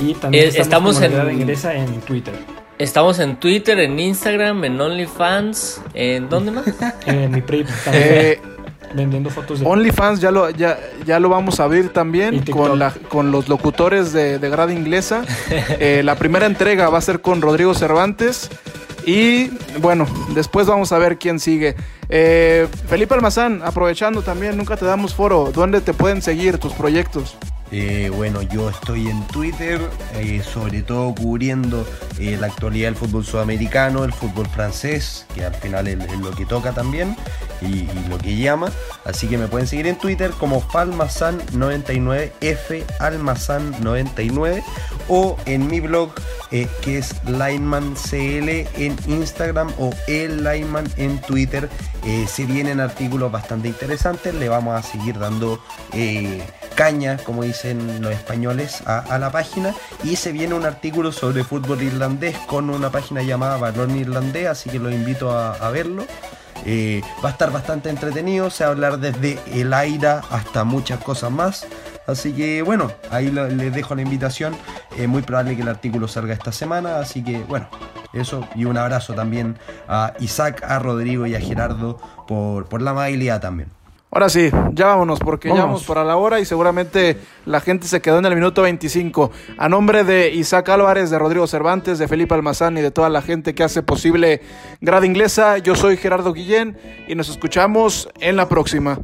[0.00, 2.34] y también Eh, estamos en- inglesa en Twitter.
[2.78, 6.64] Estamos en Twitter, en Instagram, en OnlyFans, ¿en dónde más?
[7.06, 8.40] En mi prep también eh,
[8.94, 12.92] vendiendo fotos de OnlyFans ya lo, ya, ya lo vamos a abrir también con, la,
[13.08, 15.24] con los locutores de, de grada inglesa.
[15.78, 18.50] Eh, la primera entrega va a ser con Rodrigo Cervantes.
[19.06, 19.50] Y
[19.82, 21.76] bueno, después vamos a ver quién sigue.
[22.08, 25.50] Eh, Felipe Almazán, aprovechando también, nunca te damos foro.
[25.54, 27.36] ¿Dónde te pueden seguir tus proyectos?
[27.70, 29.80] Eh, bueno, yo estoy en Twitter,
[30.14, 31.86] eh, sobre todo cubriendo
[32.18, 36.44] eh, la actualidad del fútbol sudamericano, el fútbol francés, que al final es, lo que
[36.46, 37.16] toca también
[37.60, 38.70] y, lo que llama.
[39.04, 44.62] Así que me pueden seguir en Twitter como Falmazan99, F Almazan99,
[45.08, 46.14] o en mi blog
[46.82, 51.68] que es Lineman CL en Instagram o el Lineman en Twitter.
[52.28, 55.60] Se vienen artículos bastante interesantes, le vamos a seguir dando
[56.74, 59.74] caña, como dicen los españoles, a, la página.
[60.02, 64.70] Y se viene un artículo sobre fútbol irlandés con una página llamada Balón Irlandés, así
[64.70, 66.04] que los invito a, verlo.
[66.66, 71.02] Eh, va a estar bastante entretenido, se va a hablar desde el aire hasta muchas
[71.02, 71.66] cosas más.
[72.06, 74.54] Así que bueno, ahí les dejo la invitación.
[74.98, 77.68] Es muy probable que el artículo salga esta semana, así que bueno,
[78.12, 78.46] eso.
[78.54, 79.56] Y un abrazo también
[79.88, 83.73] a Isaac, a Rodrigo y a Gerardo por, por la amabilidad también.
[84.14, 88.00] Ahora sí, ya vámonos, porque ya vamos para la hora y seguramente la gente se
[88.00, 89.32] quedó en el minuto 25.
[89.58, 93.22] A nombre de Isaac Álvarez, de Rodrigo Cervantes, de Felipe Almazán y de toda la
[93.22, 94.40] gente que hace posible
[94.80, 99.00] Grada Inglesa, yo soy Gerardo Guillén y nos escuchamos en la próxima.